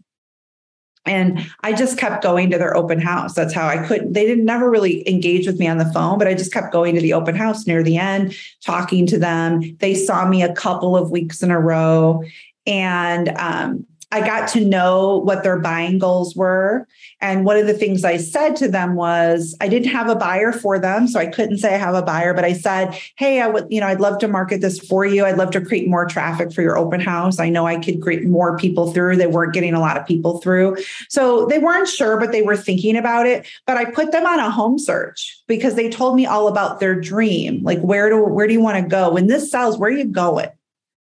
And 1.08 1.52
I 1.62 1.74
just 1.74 1.98
kept 1.98 2.22
going 2.22 2.50
to 2.52 2.58
their 2.58 2.76
open 2.76 3.00
house. 3.00 3.34
That's 3.34 3.54
how 3.54 3.68
I 3.68 3.78
could. 3.88 4.14
They 4.14 4.26
didn't 4.26 4.46
never 4.46 4.70
really 4.70 5.08
engage 5.08 5.48
with 5.48 5.58
me 5.58 5.68
on 5.68 5.78
the 5.78 5.92
phone, 5.94 6.18
but 6.18 6.28
I 6.28 6.34
just 6.34 6.54
kept 6.54 6.74
going 6.74 6.96
to 6.96 7.02
the 7.02 7.14
open 7.14 7.36
house 7.36 7.66
near 7.66 7.82
the 7.82 7.98
end, 7.98 8.36
talking 8.64 9.08
to 9.08 9.18
them. 9.18 9.62
They 9.80 9.96
saw 9.96 10.28
me 10.28 10.44
a 10.44 10.54
couple 10.54 10.98
of 10.98 11.12
weeks 11.12 11.42
in 11.42 11.50
a 11.50 11.60
row. 11.60 12.24
And 12.68 13.30
um, 13.38 13.86
I 14.12 14.22
got 14.22 14.48
to 14.50 14.64
know 14.64 15.18
what 15.18 15.44
their 15.44 15.60
buying 15.60 16.00
goals 16.00 16.36
were. 16.36 16.88
And 17.22 17.44
one 17.46 17.58
of 17.58 17.68
the 17.68 17.74
things 17.74 18.04
I 18.04 18.18
said 18.18 18.56
to 18.58 18.68
them 18.68 18.96
was 18.96 19.56
I 19.60 19.68
didn't 19.68 19.90
have 19.90 20.10
a 20.10 20.16
buyer 20.16 20.52
for 20.52 20.80
them. 20.80 21.08
So 21.08 21.20
I 21.20 21.26
couldn't 21.26 21.58
say 21.58 21.74
I 21.74 21.78
have 21.78 21.96
a 21.96 22.02
buyer, 22.02 22.34
but 22.34 22.46
I 22.46 22.54
said, 22.54 22.98
Hey, 23.18 23.42
I 23.42 23.48
would, 23.48 23.68
you 23.70 23.82
know, 23.82 23.88
I'd 23.88 24.00
love 24.00 24.20
to 24.20 24.28
market 24.28 24.62
this 24.62 24.80
for 24.80 25.06
you. 25.06 25.26
I'd 25.26 25.38
love 25.38 25.52
to 25.52 25.62
create 25.62 25.88
more 25.88 26.06
traffic 26.06 26.54
for 26.54 26.62
your 26.62 26.78
open 26.78 27.00
house. 27.00 27.40
I 27.40 27.50
know 27.50 27.66
I 27.66 27.80
could 27.80 28.02
create 28.02 28.26
more 28.26 28.58
people 28.58 28.94
through. 28.94 29.18
They 29.18 29.28
weren't 29.28 29.54
getting 29.54 29.74
a 29.74 29.80
lot 29.80 29.98
of 29.98 30.06
people 30.06 30.40
through. 30.40 30.78
So 31.10 31.46
they 31.48 31.60
weren't 31.60 31.88
sure, 31.88 32.20
but 32.20 32.32
they 32.32 32.42
were 32.42 32.58
thinking 32.58 32.96
about 32.96 33.26
it. 33.26 33.48
But 33.66 33.78
I 33.78 33.86
put 33.86 34.12
them 34.12 34.26
on 34.26 34.40
a 34.40 34.50
home 34.50 34.78
search 34.78 35.42
because 35.48 35.76
they 35.76 35.90
told 35.90 36.16
me 36.16 36.26
all 36.26 36.48
about 36.48 36.80
their 36.80 37.00
dream. 37.00 37.64
Like 37.64 37.80
where 37.80 38.10
do 38.10 38.24
where 38.24 38.48
do 38.48 38.54
you 38.54 38.62
want 38.62 38.82
to 38.82 38.88
go? 38.88 39.12
When 39.12 39.28
this 39.28 39.50
sells, 39.52 39.78
where 39.78 39.90
are 39.90 39.94
you 39.94 40.06
going? 40.06 40.50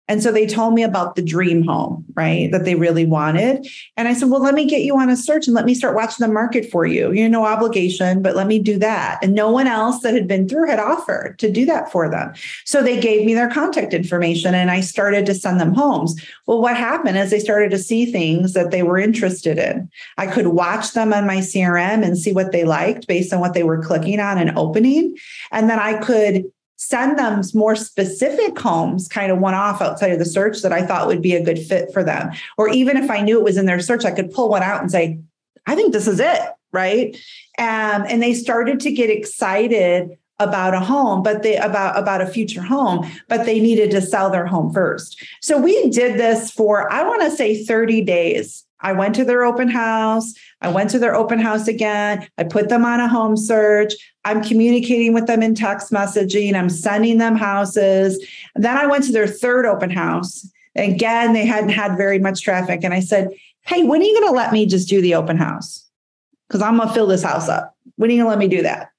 And 0.09 0.23
so 0.23 0.31
they 0.31 0.47
told 0.47 0.75
me 0.75 0.83
about 0.83 1.17
the 1.17 1.23
dream 1.23 1.65
home, 1.65 2.05
right? 2.15 2.51
That 2.53 2.65
they 2.65 2.77
really 2.77 3.07
wanted. 3.07 3.67
And 3.97 4.07
I 4.07 4.15
said, 4.15 4.31
well, 4.31 4.43
let 4.43 4.55
me 4.55 4.65
get 4.65 4.83
you 4.83 4.97
on 4.99 5.11
a 5.11 5.17
search 5.17 5.47
and 5.47 5.55
let 5.55 5.65
me 5.65 5.75
start 5.75 5.97
watching 5.97 6.27
the 6.27 6.33
market 6.33 6.71
for 6.71 6.87
you. 6.87 7.13
You 7.13 7.29
know, 7.29 7.41
no 7.41 7.47
obligation, 7.47 8.23
but 8.23 8.37
let 8.37 8.47
me 8.47 8.59
do 8.59 8.79
that. 8.79 9.19
And 9.23 9.35
no 9.35 9.51
one 9.51 9.67
else 9.67 10.01
that 10.03 10.15
had 10.15 10.29
been 10.29 10.49
through 10.49 10.69
had 10.69 10.79
offered 10.79 11.39
to 11.41 11.51
do 11.51 11.67
that 11.67 11.91
for 11.91 12.09
them. 12.09 12.33
So 12.65 12.83
they 12.83 13.01
gave 13.01 13.27
me 13.27 13.35
their 13.35 13.51
contact 13.51 13.93
information 13.93 14.55
and 14.55 14.71
I 14.71 14.81
started 14.81 15.27
to 15.27 15.35
send 15.35 15.61
them 15.61 15.75
homes. 15.75 16.15
Well, 16.47 16.63
what 16.63 16.77
happened 16.77 17.19
is 17.19 17.31
they 17.31 17.41
started 17.41 17.71
to 17.73 17.79
see 17.79 18.07
things 18.07 18.53
that 18.53 18.71
they 18.71 18.83
were 18.83 18.99
interested 18.99 19.59
in. 19.59 19.91
I 20.17 20.29
could 20.29 20.49
watch 20.49 20.93
them 20.93 21.13
on 21.13 21.27
my 21.27 21.39
CRM 21.39 22.05
and 22.05 22.17
see 22.17 22.33
what 22.33 22.53
they 22.53 22.65
liked 22.65 23.07
based 23.07 23.33
on 23.33 23.41
what 23.41 23.55
they 23.55 23.65
were 23.65 23.83
clicking 23.83 24.21
on 24.21 24.39
and 24.39 24.57
opening. 24.57 25.17
And 25.51 25.69
then 25.69 25.79
I 25.79 25.99
could 25.99 26.45
send 26.77 27.19
them 27.19 27.43
more 27.55 27.75
specific 27.75 28.59
homes 28.59 29.09
kind 29.09 29.33
of 29.33 29.39
one 29.39 29.55
off 29.55 29.81
outside 29.81 30.13
of 30.13 30.19
the 30.19 30.25
search 30.25 30.63
that 30.63 30.73
I 30.73 30.87
thought 30.87 31.07
would 31.07 31.23
be 31.23 31.35
a 31.35 31.43
good 31.43 31.59
fit 31.59 31.93
for 31.93 32.05
them. 32.05 32.31
Or 32.59 32.69
even 32.69 32.97
if 32.97 33.11
I 33.11 33.23
knew 33.23 33.39
it 33.39 33.45
was 33.45 33.57
in 33.57 33.67
their 33.67 33.81
search, 33.81 34.05
I 34.05 34.11
could 34.11 34.31
pull 34.31 34.49
one 34.49 34.63
out 34.63 34.83
and 34.83 34.91
say, 34.91 35.19
I 35.67 35.75
think 35.75 35.93
this 35.93 36.07
is 36.07 36.21
it. 36.21 36.41
Right. 36.73 37.17
Um, 37.59 38.05
and 38.07 38.23
they 38.23 38.35
started 38.35 38.81
to 38.81 38.93
get 38.93 39.11
excited 39.11 40.19
about 40.39 40.75
a 40.75 40.81
home 40.81 41.23
but 41.23 41.43
they 41.43 41.57
about 41.57 41.99
about 41.99 42.21
a 42.21 42.27
future 42.27 42.61
home 42.61 43.11
but 43.27 43.47
they 43.47 43.59
needed 43.59 43.91
to 43.91 44.03
sell 44.03 44.29
their 44.29 44.45
home 44.45 44.71
first 44.71 45.25
so 45.41 45.59
we 45.59 45.89
did 45.89 46.21
this 46.21 46.51
for 46.51 46.93
i 46.93 47.03
want 47.03 47.23
to 47.23 47.31
say 47.31 47.65
30 47.65 48.03
days 48.03 48.67
I 48.81 48.93
went 48.93 49.15
to 49.17 49.25
their 49.25 49.43
open 49.43 49.69
house. 49.69 50.35
I 50.61 50.69
went 50.69 50.91
to 50.91 50.99
their 50.99 51.15
open 51.15 51.39
house 51.39 51.67
again. 51.67 52.29
I 52.39 52.45
put 52.45 52.69
them 52.69 52.85
on 52.85 53.01
a 53.01 53.09
home 53.09 53.37
search. 53.37 53.95
I'm 54.27 54.43
communicating 54.43 55.15
with 55.15 55.29
them 55.29 55.41
in 55.41 55.55
text 55.55 55.93
messaging. 55.93 56.57
I'm 56.57 56.69
sending 56.69 57.19
them 57.19 57.37
houses. 57.37 58.19
And 58.57 58.65
then 58.65 58.77
I 58.77 58.85
went 58.85 59.05
to 59.05 59.13
their 59.13 59.29
third 59.29 59.65
open 59.67 59.89
house. 59.89 60.51
Again, 60.75 61.33
they 61.33 61.47
hadn't 61.47 61.71
had 61.71 61.97
very 61.97 62.19
much 62.19 62.43
traffic. 62.43 62.83
And 62.83 62.93
I 62.93 62.99
said, 62.99 63.31
Hey, 63.61 63.85
when 63.85 64.01
are 64.01 64.05
you 64.05 64.21
going 64.21 64.33
to 64.33 64.37
let 64.37 64.53
me 64.53 64.67
just 64.67 64.89
do 64.89 65.01
the 65.01 65.15
open 65.15 65.37
house? 65.37 65.89
Because 66.49 66.61
I'm 66.61 66.77
going 66.77 66.89
to 66.89 66.95
fill 66.95 67.07
this 67.07 67.23
house 67.23 67.49
up. 67.49 67.77
When 67.95 68.11
are 68.11 68.13
you 68.13 68.25
going 68.25 68.27
to 68.27 68.31
let 68.31 68.39
me 68.39 68.49
do 68.49 68.63
that? 68.63 68.91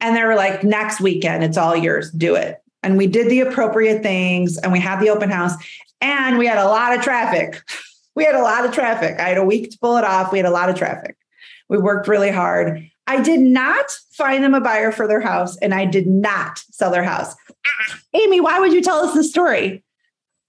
And 0.00 0.16
they 0.16 0.24
were 0.24 0.36
like, 0.36 0.64
Next 0.64 1.02
weekend, 1.02 1.44
it's 1.44 1.58
all 1.58 1.76
yours. 1.76 2.10
Do 2.10 2.34
it. 2.34 2.62
And 2.82 2.96
we 2.96 3.06
did 3.06 3.30
the 3.30 3.40
appropriate 3.40 4.02
things 4.02 4.56
and 4.56 4.72
we 4.72 4.80
had 4.80 5.00
the 5.00 5.10
open 5.10 5.28
house 5.28 5.52
and 6.00 6.38
we 6.38 6.46
had 6.46 6.56
a 6.56 6.64
lot 6.64 6.96
of 6.96 7.02
traffic. 7.02 7.60
we 8.14 8.24
had 8.24 8.36
a 8.36 8.42
lot 8.42 8.64
of 8.64 8.72
traffic. 8.72 9.20
I 9.20 9.28
had 9.28 9.36
a 9.36 9.44
week 9.44 9.72
to 9.72 9.78
pull 9.78 9.98
it 9.98 10.04
off. 10.04 10.32
We 10.32 10.38
had 10.38 10.46
a 10.46 10.50
lot 10.50 10.70
of 10.70 10.76
traffic. 10.76 11.14
We 11.68 11.76
worked 11.76 12.08
really 12.08 12.30
hard. 12.30 12.90
I 13.06 13.22
did 13.22 13.40
not 13.40 13.90
find 14.12 14.42
them 14.42 14.54
a 14.54 14.60
buyer 14.60 14.90
for 14.92 15.06
their 15.06 15.20
house 15.20 15.56
and 15.58 15.72
I 15.72 15.84
did 15.84 16.06
not 16.06 16.58
sell 16.70 16.90
their 16.90 17.04
house. 17.04 17.34
Ah, 17.50 17.98
Amy, 18.14 18.40
why 18.40 18.58
would 18.58 18.72
you 18.72 18.82
tell 18.82 18.98
us 18.98 19.14
this 19.14 19.30
story? 19.30 19.84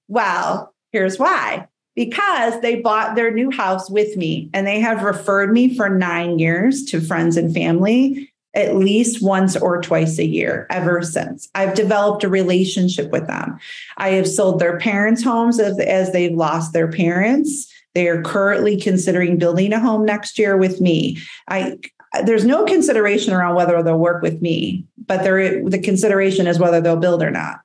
Well, 0.07 0.73
here's 0.91 1.19
why 1.19 1.67
because 1.97 2.61
they 2.61 2.75
bought 2.75 3.15
their 3.15 3.31
new 3.31 3.49
house 3.49 3.89
with 3.89 4.15
me 4.15 4.51
and 4.53 4.67
they 4.67 4.79
have 4.79 5.01
referred 5.01 5.51
me 5.51 5.75
for 5.75 5.89
nine 5.89 6.37
years 6.37 6.83
to 6.83 7.01
friends 7.01 7.35
and 7.35 7.51
family 7.51 8.31
at 8.53 8.75
least 8.75 9.21
once 9.21 9.55
or 9.55 9.81
twice 9.81 10.19
a 10.19 10.25
year 10.25 10.67
ever 10.69 11.01
since. 11.01 11.49
I've 11.55 11.73
developed 11.73 12.23
a 12.23 12.29
relationship 12.29 13.11
with 13.11 13.25
them. 13.25 13.57
I 13.97 14.09
have 14.09 14.27
sold 14.27 14.59
their 14.59 14.79
parents' 14.79 15.23
homes 15.23 15.59
as, 15.59 15.79
as 15.79 16.11
they've 16.11 16.35
lost 16.35 16.71
their 16.71 16.87
parents. 16.87 17.71
They 17.95 18.07
are 18.07 18.21
currently 18.21 18.79
considering 18.79 19.39
building 19.39 19.73
a 19.73 19.79
home 19.79 20.05
next 20.05 20.37
year 20.37 20.55
with 20.55 20.79
me. 20.79 21.17
I 21.47 21.79
there's 22.23 22.45
no 22.45 22.65
consideration 22.65 23.33
around 23.33 23.55
whether 23.55 23.81
they'll 23.83 23.97
work 23.97 24.21
with 24.21 24.41
me, 24.41 24.85
but 25.05 25.23
there 25.23 25.63
the 25.67 25.79
consideration 25.79 26.47
is 26.47 26.59
whether 26.59 26.81
they'll 26.81 26.95
build 26.95 27.21
or 27.21 27.31
not. 27.31 27.59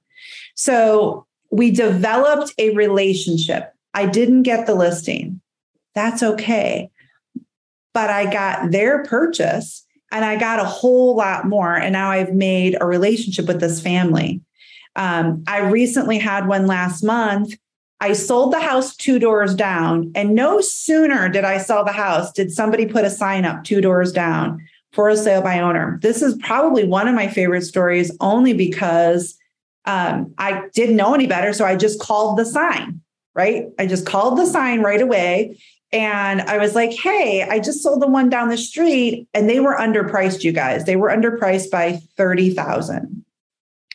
So 0.54 1.26
we 1.50 1.70
developed 1.70 2.54
a 2.58 2.74
relationship. 2.74 3.74
I 3.94 4.06
didn't 4.06 4.42
get 4.42 4.66
the 4.66 4.74
listing. 4.74 5.40
That's 5.94 6.22
okay. 6.22 6.90
But 7.94 8.10
I 8.10 8.32
got 8.32 8.70
their 8.70 9.04
purchase 9.04 9.84
and 10.10 10.24
I 10.24 10.36
got 10.36 10.60
a 10.60 10.64
whole 10.64 11.14
lot 11.16 11.46
more. 11.46 11.74
And 11.74 11.92
now 11.92 12.10
I've 12.10 12.32
made 12.32 12.76
a 12.80 12.86
relationship 12.86 13.46
with 13.46 13.60
this 13.60 13.80
family. 13.80 14.40
Um, 14.96 15.44
I 15.46 15.60
recently 15.60 16.18
had 16.18 16.46
one 16.46 16.66
last 16.66 17.02
month. 17.02 17.54
I 18.02 18.14
sold 18.14 18.52
the 18.52 18.58
house 18.58 18.96
two 18.96 19.20
doors 19.20 19.54
down, 19.54 20.10
and 20.16 20.34
no 20.34 20.60
sooner 20.60 21.28
did 21.28 21.44
I 21.44 21.58
sell 21.58 21.84
the 21.84 21.92
house 21.92 22.32
did 22.32 22.50
somebody 22.50 22.84
put 22.84 23.04
a 23.04 23.10
sign 23.10 23.44
up 23.44 23.62
two 23.62 23.80
doors 23.80 24.10
down 24.10 24.60
for 24.92 25.08
a 25.08 25.16
sale 25.16 25.40
by 25.40 25.60
owner. 25.60 26.00
This 26.02 26.20
is 26.20 26.34
probably 26.42 26.82
one 26.82 27.06
of 27.06 27.14
my 27.14 27.28
favorite 27.28 27.62
stories 27.62 28.10
only 28.20 28.54
because 28.54 29.38
um, 29.84 30.34
I 30.36 30.64
didn't 30.74 30.96
know 30.96 31.14
any 31.14 31.28
better. 31.28 31.52
So 31.52 31.64
I 31.64 31.76
just 31.76 32.00
called 32.00 32.36
the 32.38 32.44
sign, 32.44 33.00
right? 33.36 33.66
I 33.78 33.86
just 33.86 34.04
called 34.04 34.36
the 34.36 34.46
sign 34.46 34.80
right 34.80 35.00
away. 35.00 35.60
And 35.92 36.40
I 36.40 36.58
was 36.58 36.74
like, 36.74 36.92
hey, 36.92 37.46
I 37.48 37.60
just 37.60 37.84
sold 37.84 38.02
the 38.02 38.08
one 38.08 38.28
down 38.28 38.48
the 38.48 38.56
street 38.56 39.28
and 39.32 39.48
they 39.48 39.60
were 39.60 39.76
underpriced, 39.76 40.42
you 40.42 40.50
guys. 40.50 40.86
They 40.86 40.96
were 40.96 41.08
underpriced 41.08 41.70
by 41.70 42.00
30,000. 42.16 43.11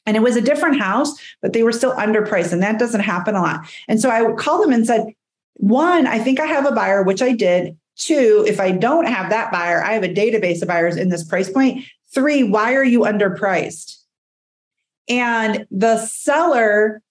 And 0.08 0.18
it 0.18 0.24
was 0.24 0.36
a 0.36 0.42
different 0.42 0.80
house, 0.80 1.14
but 1.42 1.54
they 1.54 1.62
were 1.62 1.72
still 1.72 1.94
underpriced. 1.94 2.54
And 2.54 2.64
that 2.64 2.80
doesn't 2.80 3.02
happen 3.02 3.36
a 3.36 3.42
lot. 3.42 3.70
And 3.88 4.02
so 4.02 4.10
I 4.10 4.34
called 4.34 4.64
them 4.64 4.72
and 4.72 4.88
said, 4.88 5.14
one, 5.56 6.08
I 6.08 6.18
think 6.18 6.40
I 6.40 6.46
have 6.46 6.66
a 6.66 6.72
buyer, 6.72 7.04
which 7.04 7.22
I 7.22 7.34
did. 7.34 7.78
Two, 7.98 8.46
if 8.48 8.60
I 8.60 8.72
don't 8.72 9.08
have 9.08 9.30
that 9.32 9.52
buyer, 9.52 9.84
I 9.84 9.94
have 9.94 10.04
a 10.04 10.14
database 10.14 10.62
of 10.62 10.68
buyers 10.68 10.98
in 10.98 11.10
this 11.10 11.24
price 11.24 11.50
point. 11.50 11.84
Three, 12.14 12.44
why 12.44 12.74
are 12.76 12.84
you 12.84 13.02
underpriced? 13.02 13.98
And 15.10 15.66
the 15.72 15.98
seller 15.98 17.02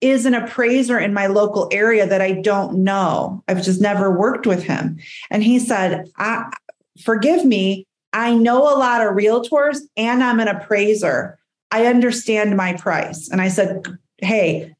is 0.00 0.26
an 0.26 0.34
appraiser 0.34 0.98
in 0.98 1.12
my 1.12 1.26
local 1.26 1.68
area 1.72 2.06
that 2.06 2.20
I 2.20 2.32
don't 2.32 2.84
know. 2.84 3.42
I've 3.48 3.64
just 3.64 3.80
never 3.80 4.16
worked 4.16 4.46
with 4.46 4.62
him. 4.62 4.98
And 5.30 5.42
he 5.42 5.58
said, 5.58 6.08
Forgive 7.02 7.44
me, 7.44 7.86
I 8.12 8.34
know 8.34 8.62
a 8.62 8.78
lot 8.78 9.04
of 9.04 9.14
realtors 9.14 9.80
and 9.96 10.22
I'm 10.22 10.40
an 10.40 10.48
appraiser. 10.48 11.38
I 11.70 11.86
understand 11.86 12.56
my 12.56 12.74
price. 12.74 13.28
And 13.28 13.40
I 13.40 13.48
said, 13.48 13.86
Hey, 14.18 14.74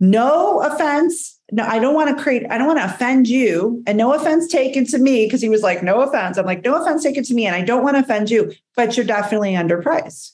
no 0.00 0.62
offense. 0.62 1.38
No, 1.52 1.64
I 1.64 1.78
don't 1.78 1.94
want 1.94 2.16
to 2.16 2.22
create, 2.22 2.46
I 2.48 2.56
don't 2.56 2.66
want 2.66 2.78
to 2.78 2.84
offend 2.84 3.28
you. 3.28 3.82
And 3.86 3.98
no 3.98 4.14
offense 4.14 4.48
taken 4.48 4.86
to 4.86 4.98
me, 4.98 5.26
because 5.26 5.42
he 5.42 5.48
was 5.48 5.62
like, 5.62 5.82
no 5.82 6.00
offense. 6.00 6.38
I'm 6.38 6.46
like, 6.46 6.64
no 6.64 6.80
offense 6.80 7.02
taken 7.02 7.24
to 7.24 7.34
me. 7.34 7.46
And 7.46 7.56
I 7.56 7.62
don't 7.62 7.82
want 7.82 7.96
to 7.96 8.02
offend 8.02 8.30
you, 8.30 8.52
but 8.76 8.96
you're 8.96 9.04
definitely 9.04 9.52
underpriced. 9.52 10.32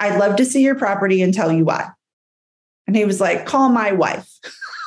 I'd 0.00 0.18
love 0.18 0.36
to 0.36 0.44
see 0.44 0.62
your 0.62 0.74
property 0.74 1.22
and 1.22 1.32
tell 1.32 1.52
you 1.52 1.64
why. 1.64 1.88
And 2.86 2.96
he 2.96 3.04
was 3.04 3.20
like, 3.20 3.46
call 3.46 3.68
my 3.68 3.92
wife. 3.92 4.28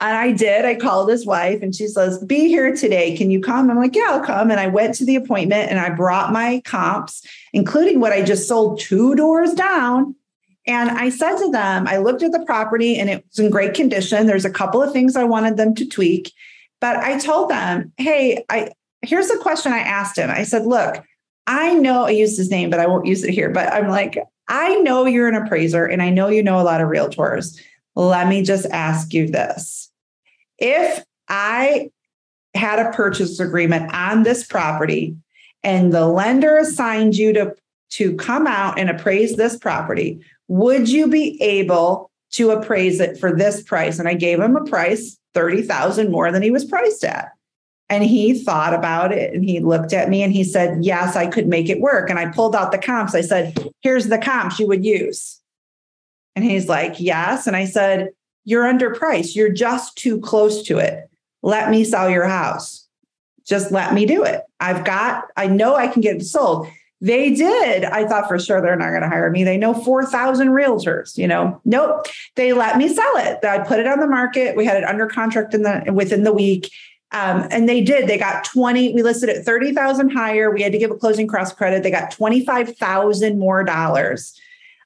and 0.00 0.16
I 0.16 0.32
did. 0.32 0.64
I 0.64 0.76
called 0.76 1.08
his 1.08 1.26
wife 1.26 1.60
and 1.60 1.74
she 1.74 1.88
says, 1.88 2.22
be 2.24 2.46
here 2.48 2.74
today. 2.74 3.16
Can 3.16 3.30
you 3.30 3.40
come? 3.40 3.68
I'm 3.70 3.76
like, 3.78 3.96
yeah, 3.96 4.06
I'll 4.10 4.24
come. 4.24 4.50
And 4.50 4.60
I 4.60 4.68
went 4.68 4.94
to 4.96 5.04
the 5.04 5.16
appointment 5.16 5.70
and 5.70 5.80
I 5.80 5.90
brought 5.90 6.32
my 6.32 6.62
comps, 6.64 7.26
including 7.52 7.98
what 7.98 8.12
I 8.12 8.22
just 8.22 8.46
sold 8.46 8.78
two 8.78 9.16
doors 9.16 9.54
down. 9.54 10.14
And 10.66 10.90
I 10.90 11.08
said 11.08 11.36
to 11.38 11.50
them, 11.50 11.88
I 11.88 11.96
looked 11.96 12.22
at 12.22 12.30
the 12.30 12.44
property 12.44 12.96
and 12.96 13.10
it 13.10 13.24
was 13.26 13.38
in 13.38 13.50
great 13.50 13.74
condition. 13.74 14.26
There's 14.26 14.44
a 14.44 14.50
couple 14.50 14.82
of 14.82 14.92
things 14.92 15.16
I 15.16 15.24
wanted 15.24 15.56
them 15.56 15.74
to 15.74 15.88
tweak. 15.88 16.32
But 16.80 16.98
I 16.98 17.18
told 17.18 17.50
them, 17.50 17.92
hey, 17.96 18.44
I 18.48 18.70
here's 19.02 19.28
the 19.28 19.38
question 19.38 19.72
I 19.72 19.78
asked 19.78 20.16
him. 20.16 20.30
I 20.30 20.44
said, 20.44 20.66
look, 20.66 21.02
I 21.46 21.74
know 21.74 22.04
I 22.04 22.10
used 22.10 22.36
his 22.36 22.50
name, 22.50 22.70
but 22.70 22.80
I 22.80 22.86
won't 22.86 23.06
use 23.06 23.24
it 23.24 23.32
here. 23.32 23.50
But 23.50 23.72
I'm 23.72 23.88
like, 23.88 24.18
I 24.48 24.76
know 24.76 25.06
you're 25.06 25.28
an 25.28 25.34
appraiser 25.34 25.84
and 25.84 26.02
I 26.02 26.10
know 26.10 26.28
you 26.28 26.42
know 26.42 26.60
a 26.60 26.62
lot 26.62 26.80
of 26.80 26.88
realtors. 26.88 27.58
Let 27.96 28.28
me 28.28 28.42
just 28.42 28.66
ask 28.66 29.12
you 29.12 29.28
this. 29.28 29.87
If 30.58 31.04
I 31.28 31.90
had 32.54 32.78
a 32.78 32.92
purchase 32.92 33.38
agreement 33.40 33.92
on 33.94 34.22
this 34.22 34.46
property 34.46 35.16
and 35.62 35.92
the 35.92 36.06
lender 36.06 36.56
assigned 36.56 37.16
you 37.16 37.32
to, 37.34 37.54
to 37.90 38.16
come 38.16 38.46
out 38.46 38.78
and 38.78 38.90
appraise 38.90 39.36
this 39.36 39.56
property, 39.56 40.20
would 40.48 40.88
you 40.88 41.08
be 41.08 41.40
able 41.42 42.10
to 42.30 42.50
appraise 42.50 43.00
it 43.00 43.18
for 43.18 43.34
this 43.34 43.62
price? 43.62 43.98
And 43.98 44.08
I 44.08 44.14
gave 44.14 44.40
him 44.40 44.56
a 44.56 44.64
price 44.64 45.18
30,000 45.34 46.10
more 46.10 46.32
than 46.32 46.42
he 46.42 46.50
was 46.50 46.64
priced 46.64 47.04
at. 47.04 47.30
And 47.90 48.04
he 48.04 48.42
thought 48.42 48.74
about 48.74 49.12
it 49.12 49.32
and 49.32 49.42
he 49.42 49.60
looked 49.60 49.94
at 49.94 50.10
me 50.10 50.22
and 50.22 50.32
he 50.32 50.44
said, 50.44 50.84
Yes, 50.84 51.16
I 51.16 51.26
could 51.26 51.46
make 51.46 51.70
it 51.70 51.80
work. 51.80 52.10
And 52.10 52.18
I 52.18 52.30
pulled 52.30 52.54
out 52.54 52.70
the 52.70 52.78
comps. 52.78 53.14
I 53.14 53.22
said, 53.22 53.56
Here's 53.80 54.08
the 54.08 54.18
comps 54.18 54.58
you 54.58 54.66
would 54.66 54.84
use. 54.84 55.40
And 56.36 56.44
he's 56.44 56.68
like, 56.68 57.00
Yes. 57.00 57.46
And 57.46 57.56
I 57.56 57.64
said, 57.64 58.10
You're 58.48 58.64
underpriced. 58.64 59.34
You're 59.34 59.52
just 59.52 59.96
too 59.96 60.20
close 60.20 60.62
to 60.64 60.78
it. 60.78 61.08
Let 61.42 61.70
me 61.70 61.84
sell 61.84 62.08
your 62.08 62.26
house. 62.26 62.86
Just 63.46 63.70
let 63.70 63.94
me 63.94 64.06
do 64.06 64.24
it. 64.24 64.42
I've 64.60 64.84
got, 64.84 65.24
I 65.36 65.46
know 65.46 65.76
I 65.76 65.88
can 65.88 66.02
get 66.02 66.16
it 66.16 66.24
sold. 66.24 66.66
They 67.00 67.34
did. 67.34 67.84
I 67.84 68.06
thought 68.06 68.26
for 68.26 68.38
sure 68.38 68.60
they're 68.60 68.76
not 68.76 68.90
going 68.90 69.02
to 69.02 69.08
hire 69.08 69.30
me. 69.30 69.44
They 69.44 69.56
know 69.56 69.72
4,000 69.72 70.48
realtors, 70.48 71.16
you 71.16 71.28
know. 71.28 71.60
Nope. 71.64 72.06
They 72.34 72.52
let 72.52 72.76
me 72.76 72.88
sell 72.88 73.16
it. 73.16 73.44
I 73.44 73.60
put 73.60 73.78
it 73.78 73.86
on 73.86 74.00
the 74.00 74.06
market. 74.06 74.56
We 74.56 74.64
had 74.64 74.76
it 74.76 74.84
under 74.84 75.06
contract 75.06 75.54
in 75.54 75.62
the 75.62 75.92
within 75.92 76.24
the 76.24 76.32
week 76.32 76.70
um, 77.10 77.48
and 77.50 77.68
they 77.68 77.80
did. 77.80 78.06
They 78.06 78.18
got 78.18 78.44
20, 78.44 78.94
we 78.94 79.02
listed 79.02 79.30
at 79.30 79.44
30,000 79.44 80.10
higher. 80.10 80.50
We 80.50 80.62
had 80.62 80.72
to 80.72 80.78
give 80.78 80.90
a 80.90 80.96
closing 80.96 81.26
cross 81.26 81.52
credit. 81.52 81.82
They 81.82 81.90
got 81.90 82.10
25,000 82.10 83.38
more 83.38 83.64
dollars. 83.64 84.38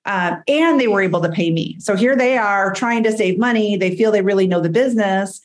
Um, 0.05 0.43
and 0.49 0.81
they 0.81 0.88
were 0.88 1.03
able 1.03 1.21
to 1.21 1.31
pay 1.31 1.51
me. 1.51 1.77
So 1.79 1.95
here 1.95 2.17
they 2.17 2.37
are 2.37 2.73
trying 2.73 3.05
to 3.05 3.12
save 3.12 3.38
money. 3.38 3.77
They 3.77 3.97
feel 3.97 4.11
they 4.11 4.23
really 4.23 4.47
know 4.47 4.61
the 4.61 4.69
business. 4.69 5.41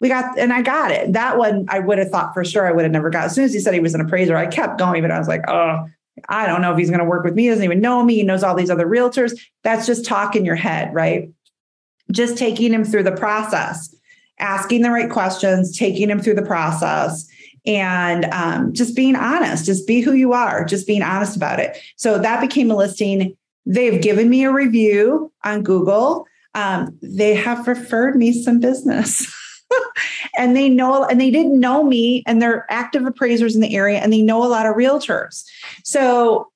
We 0.00 0.08
got, 0.08 0.38
and 0.38 0.52
I 0.52 0.60
got 0.60 0.90
it. 0.90 1.14
That 1.14 1.38
one 1.38 1.64
I 1.68 1.78
would 1.78 1.98
have 1.98 2.10
thought 2.10 2.34
for 2.34 2.44
sure 2.44 2.66
I 2.66 2.72
would 2.72 2.84
have 2.84 2.92
never 2.92 3.08
got. 3.08 3.24
As 3.24 3.34
soon 3.34 3.44
as 3.44 3.54
he 3.54 3.60
said 3.60 3.72
he 3.72 3.80
was 3.80 3.94
an 3.94 4.02
appraiser, 4.02 4.36
I 4.36 4.46
kept 4.46 4.78
going, 4.78 5.00
but 5.00 5.10
I 5.10 5.18
was 5.18 5.28
like, 5.28 5.48
oh, 5.48 5.86
I 6.28 6.46
don't 6.46 6.60
know 6.60 6.72
if 6.72 6.78
he's 6.78 6.90
going 6.90 7.00
to 7.00 7.06
work 7.06 7.24
with 7.24 7.34
me. 7.34 7.44
He 7.44 7.48
doesn't 7.48 7.64
even 7.64 7.80
know 7.80 8.04
me. 8.04 8.16
He 8.16 8.22
knows 8.22 8.42
all 8.42 8.54
these 8.54 8.70
other 8.70 8.86
realtors. 8.86 9.38
That's 9.62 9.86
just 9.86 10.04
talk 10.04 10.36
in 10.36 10.44
your 10.44 10.56
head, 10.56 10.92
right? 10.92 11.30
Just 12.10 12.36
taking 12.36 12.72
him 12.72 12.84
through 12.84 13.04
the 13.04 13.12
process 13.12 13.94
asking 14.38 14.82
the 14.82 14.90
right 14.90 15.10
questions, 15.10 15.76
taking 15.76 16.10
him 16.10 16.20
through 16.20 16.34
the 16.34 16.42
process, 16.42 17.26
and 17.64 18.26
um, 18.26 18.72
just 18.72 18.94
being 18.94 19.16
honest. 19.16 19.64
Just 19.64 19.86
be 19.86 20.00
who 20.00 20.12
you 20.12 20.32
are, 20.32 20.64
just 20.64 20.86
being 20.86 21.02
honest 21.02 21.36
about 21.36 21.58
it. 21.58 21.76
So 21.96 22.18
that 22.18 22.40
became 22.40 22.70
a 22.70 22.76
listing. 22.76 23.36
They've 23.66 24.00
given 24.00 24.30
me 24.30 24.44
a 24.44 24.52
review 24.52 25.32
on 25.44 25.62
Google. 25.62 26.26
Um, 26.54 26.98
they 27.02 27.34
have 27.34 27.66
referred 27.66 28.16
me 28.16 28.32
some 28.32 28.60
business. 28.60 29.32
and 30.38 30.56
they 30.56 30.68
know 30.68 31.04
and 31.04 31.20
they 31.20 31.30
didn't 31.30 31.58
know 31.58 31.82
me 31.82 32.22
and 32.26 32.40
they're 32.40 32.64
active 32.70 33.04
appraisers 33.04 33.56
in 33.56 33.60
the 33.60 33.74
area 33.74 33.98
and 33.98 34.12
they 34.12 34.22
know 34.22 34.44
a 34.44 34.46
lot 34.46 34.64
of 34.64 34.76
realtors 34.76 35.42
so 35.82 36.48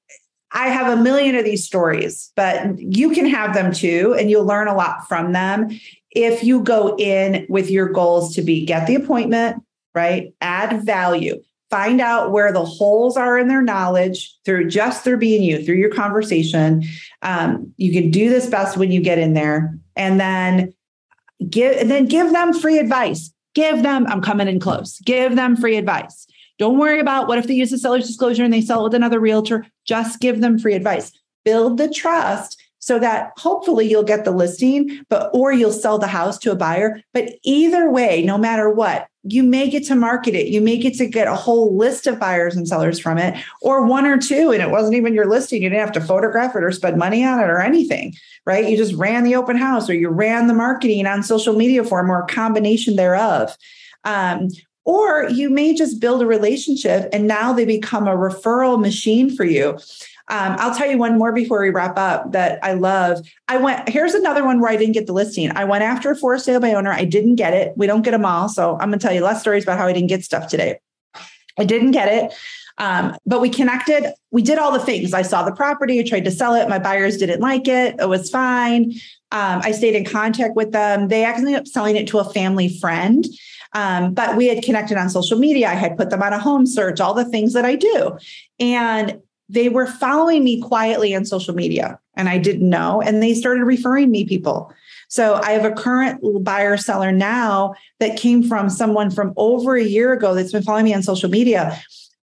I 0.53 0.69
have 0.69 0.99
a 0.99 1.01
million 1.01 1.37
of 1.37 1.45
these 1.45 1.65
stories, 1.65 2.33
but 2.35 2.79
you 2.79 3.11
can 3.11 3.27
have 3.27 3.55
them 3.55 3.73
too, 3.73 4.17
and 4.19 4.31
you'll 4.31 4.45
learn 4.45 4.67
a 4.67 4.75
lot 4.75 5.07
from 5.07 5.33
them 5.33 5.69
if 6.11 6.43
you 6.43 6.63
go 6.63 6.97
in 6.97 7.47
with 7.49 7.71
your 7.71 7.89
goals 7.89 8.35
to 8.35 8.43
be 8.43 8.65
get 8.65 8.87
the 8.87 8.97
appointment, 8.97 9.63
right? 9.95 10.35
Add 10.41 10.85
value, 10.85 11.41
find 11.71 12.01
out 12.01 12.33
where 12.33 12.53
the 12.53 12.65
holes 12.65 13.17
are 13.17 13.39
in 13.39 13.49
their 13.49 13.63
knowledge 13.63 14.37
through 14.45 14.69
just 14.69 15.05
through 15.05 15.19
being 15.19 15.43
you, 15.43 15.65
through 15.65 15.77
your 15.77 15.91
conversation. 15.91 16.83
Um, 17.23 17.73
you 17.77 17.93
can 17.93 18.11
do 18.11 18.29
this 18.29 18.47
best 18.47 18.77
when 18.77 18.91
you 18.91 19.01
get 19.01 19.19
in 19.19 19.35
there, 19.35 19.79
and 19.97 20.21
then 20.21 20.75
give 21.49 21.77
and 21.77 21.91
then 21.91 22.07
give 22.07 22.33
them 22.33 22.53
free 22.53 22.79
advice. 22.79 23.33
Give 23.55 23.83
them, 23.83 24.07
I'm 24.07 24.23
coming 24.23 24.47
in 24.47 24.61
close. 24.61 25.01
Give 25.01 25.35
them 25.35 25.57
free 25.57 25.77
advice. 25.77 26.27
Don't 26.59 26.79
worry 26.79 27.01
about 27.01 27.27
what 27.27 27.39
if 27.39 27.47
they 27.47 27.55
use 27.55 27.73
a 27.73 27.79
seller's 27.79 28.07
disclosure 28.07 28.45
and 28.45 28.53
they 28.53 28.61
sell 28.61 28.81
it 28.81 28.85
with 28.85 28.95
another 28.95 29.19
realtor. 29.19 29.67
Just 29.87 30.21
give 30.21 30.41
them 30.41 30.59
free 30.59 30.75
advice. 30.75 31.11
Build 31.45 31.79
the 31.79 31.89
trust 31.89 32.60
so 32.81 32.99
that 32.99 33.33
hopefully 33.37 33.89
you'll 33.89 34.03
get 34.03 34.25
the 34.25 34.31
listing, 34.31 35.05
but 35.09 35.31
or 35.33 35.53
you'll 35.53 35.71
sell 35.71 35.99
the 35.99 36.07
house 36.07 36.39
to 36.39 36.51
a 36.51 36.57
buyer. 36.57 37.01
But 37.15 37.35
either 37.45 37.91
way, 37.91 38.23
no 38.23 38.37
matter 38.37 38.69
what, 38.71 39.07
you 39.23 39.43
may 39.43 39.69
get 39.69 39.85
to 39.85 39.95
market 39.95 40.35
it. 40.35 40.49
You 40.49 40.63
may 40.63 40.79
get 40.79 40.95
to 40.95 41.07
get 41.07 41.29
a 41.29 41.35
whole 41.35 41.77
list 41.77 42.07
of 42.07 42.19
buyers 42.19 42.57
and 42.57 42.67
sellers 42.67 42.99
from 42.99 43.19
it, 43.19 43.39
or 43.61 43.87
one 43.87 44.07
or 44.07 44.17
two, 44.17 44.51
and 44.51 44.63
it 44.63 44.71
wasn't 44.71 44.95
even 44.95 45.15
your 45.15 45.29
listing. 45.29 45.63
You 45.63 45.69
didn't 45.69 45.85
have 45.85 45.93
to 45.93 46.01
photograph 46.01 46.57
it 46.57 46.65
or 46.65 46.73
spend 46.73 46.97
money 46.97 47.23
on 47.23 47.39
it 47.39 47.51
or 47.51 47.61
anything, 47.61 48.15
right? 48.47 48.67
You 48.67 48.79
just 48.79 48.95
ran 48.95 49.25
the 49.25 49.37
open 49.37 49.57
house 49.57 49.91
or 49.91 49.95
you 49.95 50.09
ran 50.09 50.47
the 50.47 50.55
marketing 50.55 51.07
on 51.07 51.23
social 51.23 51.55
media 51.55 51.85
for 51.85 52.01
them 52.01 52.11
or 52.11 52.23
a 52.23 52.27
combination 52.27 52.97
thereof. 52.97 53.57
Um, 54.05 54.49
or 54.87 55.29
you 55.29 55.51
may 55.51 55.75
just 55.75 56.01
build 56.01 56.23
a 56.23 56.27
relationship 56.27 57.09
and 57.13 57.27
now 57.27 57.53
they 57.53 57.67
become 57.67 58.09
a 58.09 58.17
referral 58.17 58.81
machine 58.81 59.35
for 59.35 59.45
you. 59.45 59.79
Um, 60.31 60.55
I'll 60.59 60.75
tell 60.75 60.89
you 60.89 60.97
one 60.97 61.19
more 61.19 61.33
before 61.33 61.61
we 61.61 61.71
wrap 61.71 61.99
up 61.99 62.33
that 62.33 62.61
I 62.63 62.75
love. 62.75 63.27
I 63.49 63.57
went, 63.57 63.89
here's 63.89 64.15
another 64.15 64.45
one 64.45 64.61
where 64.61 64.71
I 64.71 64.77
didn't 64.77 64.95
get 64.95 65.07
the 65.09 65.13
listing. 65.13 65.51
I 65.57 65.65
went 65.65 65.83
after 65.83 66.13
a 66.13 66.17
for 66.17 66.39
sale 66.39 66.61
by 66.61 66.73
owner. 66.73 66.93
I 66.93 67.05
didn't 67.05 67.35
get 67.35 67.53
it. 67.53 67.73
We 67.77 67.89
don't 67.89 68.03
get 68.03 68.13
them 68.13 68.25
all. 68.25 68.49
So 68.49 68.75
I'm 68.75 68.91
going 68.91 69.01
to 69.01 69.05
tell 69.05 69.13
you 69.13 69.23
less 69.23 69.41
stories 69.41 69.65
about 69.65 69.79
how 69.79 69.87
I 69.89 69.93
didn't 69.93 70.09
get 70.09 70.25
stuff 70.25 70.47
today. 70.47 70.79
I 71.59 71.65
didn't 71.65 71.91
get 71.91 72.09
it. 72.09 72.33
Um, 72.79 73.17
but 73.27 73.41
we 73.41 73.51
connected. 73.51 74.15
We 74.31 74.43
did 74.43 74.59
all 74.59 74.73
the 74.73 74.79
things. 74.79 75.13
I 75.13 75.23
saw 75.23 75.43
the 75.43 75.53
property, 75.53 75.99
I 76.01 76.05
tried 76.05 76.25
to 76.25 76.31
sell 76.31 76.55
it. 76.55 76.69
My 76.69 76.79
buyers 76.79 77.17
didn't 77.17 77.41
like 77.41 77.69
it. 77.69 77.97
It 77.99 78.09
was 78.09 78.31
fine. 78.31 78.93
Um, 79.33 79.61
I 79.63 79.73
stayed 79.73 79.95
in 79.95 80.05
contact 80.05 80.57
with 80.57 80.73
them. 80.73 81.09
They 81.09 81.25
actually 81.25 81.55
ended 81.55 81.63
up 81.63 81.67
selling 81.67 81.97
it 81.97 82.07
to 82.09 82.21
a 82.21 82.33
family 82.33 82.79
friend. 82.79 83.27
Um, 83.73 84.15
but 84.15 84.37
we 84.37 84.47
had 84.47 84.65
connected 84.65 84.97
on 84.97 85.11
social 85.11 85.39
media. 85.39 85.69
I 85.69 85.75
had 85.75 85.97
put 85.97 86.11
them 86.11 86.23
on 86.23 86.33
a 86.33 86.39
home 86.39 86.67
search, 86.67 87.01
all 87.01 87.15
the 87.15 87.25
things 87.25 87.53
that 87.53 87.65
I 87.65 87.77
do. 87.77 88.17
And 88.59 89.21
they 89.51 89.69
were 89.69 89.87
following 89.87 90.45
me 90.45 90.61
quietly 90.61 91.15
on 91.15 91.25
social 91.25 91.55
media 91.55 91.99
and 92.15 92.29
I 92.29 92.39
didn't 92.39 92.69
know. 92.69 93.03
And 93.03 93.23
they 93.23 93.35
started 93.35 93.65
referring 93.65 94.11
me 94.11 94.25
people. 94.25 94.73
So 95.09 95.35
I 95.35 95.53
have 95.53 95.65
a 95.65 95.75
current 95.75 96.21
buyer 96.45 96.77
seller 96.77 97.11
now 97.11 97.75
that 97.99 98.17
came 98.17 98.45
from 98.45 98.71
someone 98.71 99.11
from 99.11 99.35
over 99.37 99.77
a 99.77 99.83
year 99.83 100.13
ago 100.13 100.35
that's 100.35 100.53
been 100.53 100.63
following 100.63 100.85
me 100.85 100.95
on 100.95 101.03
social 101.03 101.29
media. 101.29 101.81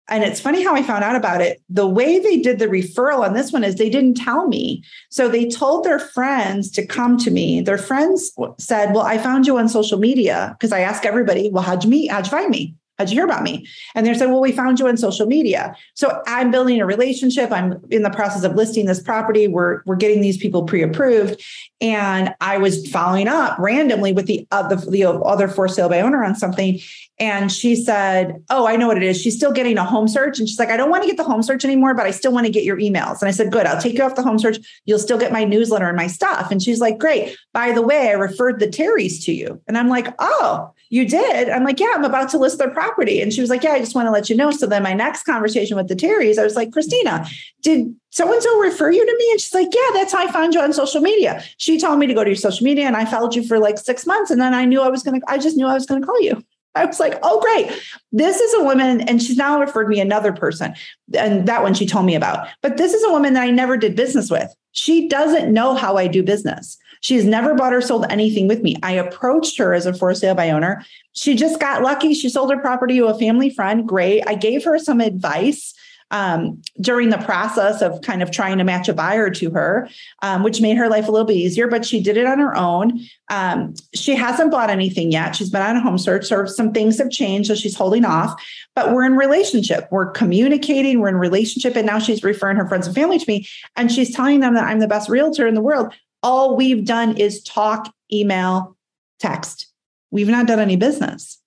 And 0.10 0.26
it's 0.26 0.42
funny 0.42 0.62
how 0.62 0.76
I 0.76 0.84
found 0.84 1.06
out 1.06 1.16
about 1.16 1.40
it. 1.40 1.62
The 1.70 1.88
way 1.88 2.20
they 2.20 2.38
did 2.38 2.60
the 2.60 2.68
referral 2.68 3.26
on 3.26 3.34
this 3.34 3.54
one 3.54 3.64
is 3.64 3.76
they 3.76 3.90
didn't 3.90 4.16
tell 4.16 4.48
me. 4.50 4.84
So 5.10 5.30
they 5.30 5.48
told 5.48 5.86
their 5.86 6.00
friends 6.00 6.70
to 6.72 6.86
come 6.86 7.18
to 7.20 7.32
me. 7.32 7.62
Their 7.62 7.78
friends 7.78 8.34
said, 8.58 8.94
Well, 8.94 9.06
I 9.06 9.18
found 9.18 9.48
you 9.48 9.58
on 9.58 9.70
social 9.70 9.98
media 9.98 10.58
because 10.60 10.74
I 10.74 10.82
ask 10.82 11.06
everybody, 11.06 11.50
Well, 11.50 11.64
how'd 11.64 11.86
you 11.86 11.90
meet? 11.90 12.12
How'd 12.12 12.26
you 12.26 12.32
find 12.32 12.50
me? 12.50 12.76
How'd 13.04 13.12
you 13.12 13.18
hear 13.18 13.26
about 13.26 13.44
me? 13.44 13.68
And 13.96 14.06
they 14.06 14.14
said, 14.14 14.30
Well, 14.30 14.40
we 14.40 14.54
found 14.54 14.80
you 14.80 14.88
on 14.88 14.96
social 14.96 15.26
media. 15.26 15.76
So 15.94 16.22
I'm 16.26 16.52
building 16.52 16.80
a 16.80 16.86
relationship. 16.86 17.52
I'm 17.52 17.84
in 17.92 18.04
the 18.04 18.10
process 18.10 18.46
of 18.46 18.56
listing 18.56 18.86
this 18.86 19.02
property. 19.02 19.46
We're, 19.46 19.82
we're 19.86 19.98
getting 19.98 20.22
these 20.22 20.38
people 20.38 20.64
pre-approved. 20.64 21.44
And 21.82 22.34
I 22.40 22.60
was 22.60 22.88
following 22.88 23.28
up 23.28 23.60
randomly 23.60 24.14
with 24.14 24.28
the, 24.28 24.48
the, 24.52 24.88
the 24.90 25.04
other 25.04 25.50
for 25.50 25.68
sale 25.68 25.90
by 25.90 26.00
owner 26.00 26.24
on 26.24 26.34
something. 26.34 26.80
And 27.20 27.52
she 27.52 27.76
said, 27.76 28.42
Oh, 28.50 28.66
I 28.66 28.78
know 28.78 28.88
what 28.88 28.96
it 28.96 29.04
is. 29.04 29.22
She's 29.22 29.36
still 29.36 29.52
getting 29.52 29.78
a 29.78 29.84
home 29.84 30.08
search. 30.08 30.40
And 30.40 30.48
she's 30.48 30.58
like, 30.58 30.70
I 30.70 30.78
don't 30.78 30.90
want 30.90 31.04
to 31.04 31.08
get 31.08 31.18
the 31.18 31.26
home 31.26 31.44
search 31.44 31.66
anymore, 31.66 31.94
but 31.94 32.06
I 32.06 32.12
still 32.12 32.32
want 32.32 32.46
to 32.46 32.52
get 32.52 32.64
your 32.64 32.78
emails. 32.78 33.20
And 33.20 33.28
I 33.28 33.32
said, 33.32 33.52
Good, 33.52 33.66
I'll 33.66 33.82
take 33.82 33.96
you 33.96 34.04
off 34.04 34.16
the 34.16 34.24
home 34.24 34.40
search. 34.40 34.60
You'll 34.86 34.98
still 34.98 35.18
get 35.18 35.34
my 35.34 35.44
newsletter 35.44 35.88
and 35.88 35.98
my 35.98 36.08
stuff. 36.08 36.52
And 36.52 36.64
she's 36.64 36.80
like, 36.80 37.00
Great. 37.00 37.36
By 37.52 37.74
the 37.74 37.82
way, 37.82 38.08
I 38.10 38.14
referred 38.14 38.62
the 38.62 38.68
Terrys 38.68 39.26
to 39.26 39.34
you. 39.34 39.62
And 39.68 39.78
I'm 39.78 39.90
like, 39.90 40.08
Oh, 40.20 40.74
you 40.94 41.08
did? 41.08 41.50
I'm 41.50 41.64
like, 41.64 41.80
Yeah, 41.80 41.92
I'm 41.96 42.06
about 42.06 42.30
to 42.30 42.38
list 42.38 42.60
their 42.60 42.70
property. 42.70 43.20
And 43.20 43.34
she 43.34 43.42
was 43.42 43.50
like, 43.50 43.64
Yeah, 43.64 43.72
I 43.72 43.80
just 43.80 43.96
want 43.96 44.06
to 44.06 44.12
let 44.12 44.30
you 44.30 44.36
know. 44.36 44.52
So 44.52 44.68
then 44.68 44.84
my 44.84 44.94
next 44.94 45.24
conversation 45.24 45.76
with 45.76 45.88
the 45.88 45.96
Terrys, 45.96 46.38
I 46.38 46.44
was 46.44 46.56
like, 46.56 46.72
Christina, 46.72 47.26
did 47.64 47.96
so 48.12 48.32
and 48.32 48.44
so 48.44 48.60
refer 48.60 48.92
you 48.92 49.04
to 49.04 49.18
me? 49.18 49.32
And 49.32 49.42
she's 49.42 49.56
like, 49.56 49.70
Yeah, 49.74 49.90
that's 49.94 50.14
how 50.14 50.20
I 50.20 50.32
found 50.32 50.54
you 50.54 50.62
on 50.62 50.72
social 50.72 51.02
media. 51.02 51.44
She 51.58 51.80
told 51.80 51.98
me 51.98 52.06
to 52.06 52.14
go 52.14 52.24
to 52.24 52.30
your 52.30 52.36
social 52.36 52.64
media 52.64 52.86
and 52.86 52.96
I 52.96 53.06
followed 53.06 53.34
you 53.34 53.44
for 53.44 53.58
like 53.58 53.80
six 53.80 54.06
months. 54.06 54.30
And 54.30 54.40
then 54.40 54.54
I 54.54 54.66
knew 54.66 54.82
I 54.82 54.90
was 54.90 55.02
going 55.02 55.20
to, 55.20 55.26
I 55.28 55.40
just 55.40 55.58
knew 55.58 55.66
I 55.66 55.74
was 55.74 55.88
going 55.88 56.00
to 56.00 56.06
call 56.06 56.22
you. 56.22 56.44
I 56.76 56.86
was 56.86 57.00
like, 57.00 57.18
oh, 57.24 57.40
great. 57.42 57.72
This 58.12 58.40
is 58.40 58.54
a 58.56 58.64
woman, 58.64 59.02
and 59.02 59.22
she's 59.22 59.38
now 59.38 59.60
referred 59.60 59.88
me 59.90 60.00
another 60.00 60.34
person. 60.34 60.74
And 61.16 61.48
that 61.48 61.62
one 61.62 61.76
she 61.76 61.86
told 61.86 62.06
me 62.06 62.16
about. 62.16 62.48
But 62.62 62.78
this 62.78 62.94
is 62.94 63.04
a 63.04 63.12
woman 63.12 63.34
that 63.34 63.44
I 63.44 63.52
never 63.52 63.78
did 63.78 63.96
business 63.96 64.32
with. 64.32 64.52
She 64.72 65.08
doesn't 65.08 65.54
know 65.54 65.76
how 65.76 65.98
I 65.98 66.08
do 66.08 66.24
business. 66.24 66.78
She's 67.04 67.26
never 67.26 67.54
bought 67.54 67.74
or 67.74 67.82
sold 67.82 68.06
anything 68.10 68.48
with 68.48 68.62
me. 68.62 68.78
I 68.82 68.94
approached 68.94 69.58
her 69.58 69.74
as 69.74 69.86
a 69.86 69.94
for 69.94 70.14
sale 70.16 70.36
by 70.36 70.50
owner. 70.50 70.86
She 71.12 71.36
just 71.36 71.60
got 71.60 71.82
lucky. 71.82 72.14
She 72.14 72.30
sold 72.30 72.50
her 72.50 72.58
property 72.58 72.98
to 72.98 73.08
a 73.08 73.20
family 73.20 73.50
friend. 73.50 73.86
Great. 73.86 74.24
I 74.26 74.36
gave 74.36 74.64
her 74.64 74.80
some 74.80 75.02
advice 75.02 75.74
um, 76.12 76.62
during 76.80 77.10
the 77.10 77.18
process 77.18 77.82
of 77.82 78.02
kind 78.02 78.24
of 78.24 78.32
trying 78.32 78.60
to 78.60 78.64
match 78.64 78.88
a 78.88 78.94
buyer 78.94 79.30
to 79.32 79.50
her, 79.50 79.90
um, 80.22 80.44
which 80.44 80.62
made 80.62 80.78
her 80.78 80.88
life 80.88 81.08
a 81.08 81.12
little 81.12 81.28
bit 81.28 81.36
easier, 81.36 81.68
but 81.68 81.84
she 81.84 82.02
did 82.02 82.16
it 82.16 82.26
on 82.26 82.40
her 82.40 82.56
own. 82.56 83.02
Um, 83.30 83.74
she 83.94 84.16
hasn't 84.16 84.52
bought 84.52 84.70
anything 84.70 85.12
yet. 85.12 85.36
She's 85.36 85.50
been 85.50 85.62
on 85.62 85.76
a 85.76 85.82
home 85.82 85.98
search, 85.98 86.26
so 86.26 86.46
some 86.46 86.72
things 86.72 87.00
have 87.00 87.10
changed, 87.10 87.48
so 87.48 87.56
she's 87.56 87.76
holding 87.76 88.06
off. 88.06 88.40
But 88.76 88.94
we're 88.94 89.06
in 89.06 89.18
relationship. 89.18 89.88
We're 89.92 90.12
communicating. 90.12 91.00
We're 91.00 91.10
in 91.10 91.18
relationship, 91.18 91.76
and 91.76 91.88
now 91.88 92.00
she's 92.00 92.24
referring 92.24 92.58
her 92.58 92.68
friends 92.68 92.86
and 92.86 92.96
family 92.96 93.18
to 93.18 93.26
me, 93.28 93.48
and 93.76 93.92
she's 93.92 94.16
telling 94.16 94.40
them 94.40 94.54
that 94.54 94.66
I'm 94.66 94.80
the 94.80 94.88
best 94.88 95.10
realtor 95.10 95.48
in 95.48 95.56
the 95.56 95.62
world. 95.62 95.94
All 96.24 96.56
we've 96.56 96.86
done 96.86 97.18
is 97.18 97.44
talk, 97.44 97.94
email, 98.12 98.76
text. 99.20 99.68
We've 100.10 100.30
not 100.30 100.48
done 100.48 100.60
any 100.60 100.78
business. 100.78 101.40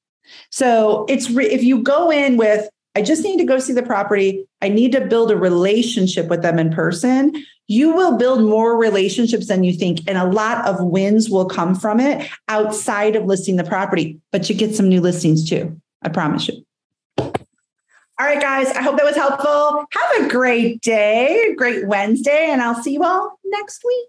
So 0.51 1.07
it's 1.09 1.31
re- 1.31 1.51
if 1.51 1.63
you 1.63 1.83
go 1.83 2.11
in 2.11 2.37
with 2.37 2.69
I 2.97 3.03
just 3.03 3.25
need 3.25 3.37
to 3.37 3.45
go 3.45 3.59
see 3.59 3.75
the 3.75 3.83
property. 3.83 4.47
I 4.63 4.71
need 4.71 4.93
to 4.93 5.03
build 5.03 5.31
a 5.31 5.37
relationship 5.37 6.29
with 6.29 6.41
them 6.41 6.59
in 6.59 6.73
person. 6.73 7.45
You 7.69 7.93
will 7.93 8.17
build 8.17 8.43
more 8.43 8.79
relationships 8.79 9.49
than 9.49 9.65
you 9.65 9.75
think, 9.75 10.01
and 10.09 10.17
a 10.17 10.25
lot 10.25 10.67
of 10.67 10.83
wins 10.83 11.29
will 11.29 11.45
come 11.45 11.75
from 11.75 12.01
it 12.01 12.27
outside 12.49 13.15
of 13.15 13.27
listing 13.27 13.57
the 13.57 13.65
property, 13.65 14.19
but 14.33 14.49
you 14.49 14.55
get 14.55 14.75
some 14.75 14.89
new 14.89 15.03
listings 15.03 15.47
too. 15.47 15.79
I 16.01 16.09
promise 16.09 16.49
you. 16.49 16.65
All 17.19 18.25
right, 18.25 18.41
guys, 18.41 18.69
I 18.69 18.81
hope 18.81 18.97
that 18.97 19.05
was 19.05 19.15
helpful. 19.15 19.85
Have 19.91 20.25
a 20.25 20.29
great 20.31 20.81
day, 20.81 21.55
great 21.55 21.87
Wednesday, 21.87 22.47
and 22.49 22.63
I'll 22.63 22.83
see 22.83 22.95
you 22.95 23.05
all 23.05 23.39
next 23.45 23.85
week. 23.85 24.09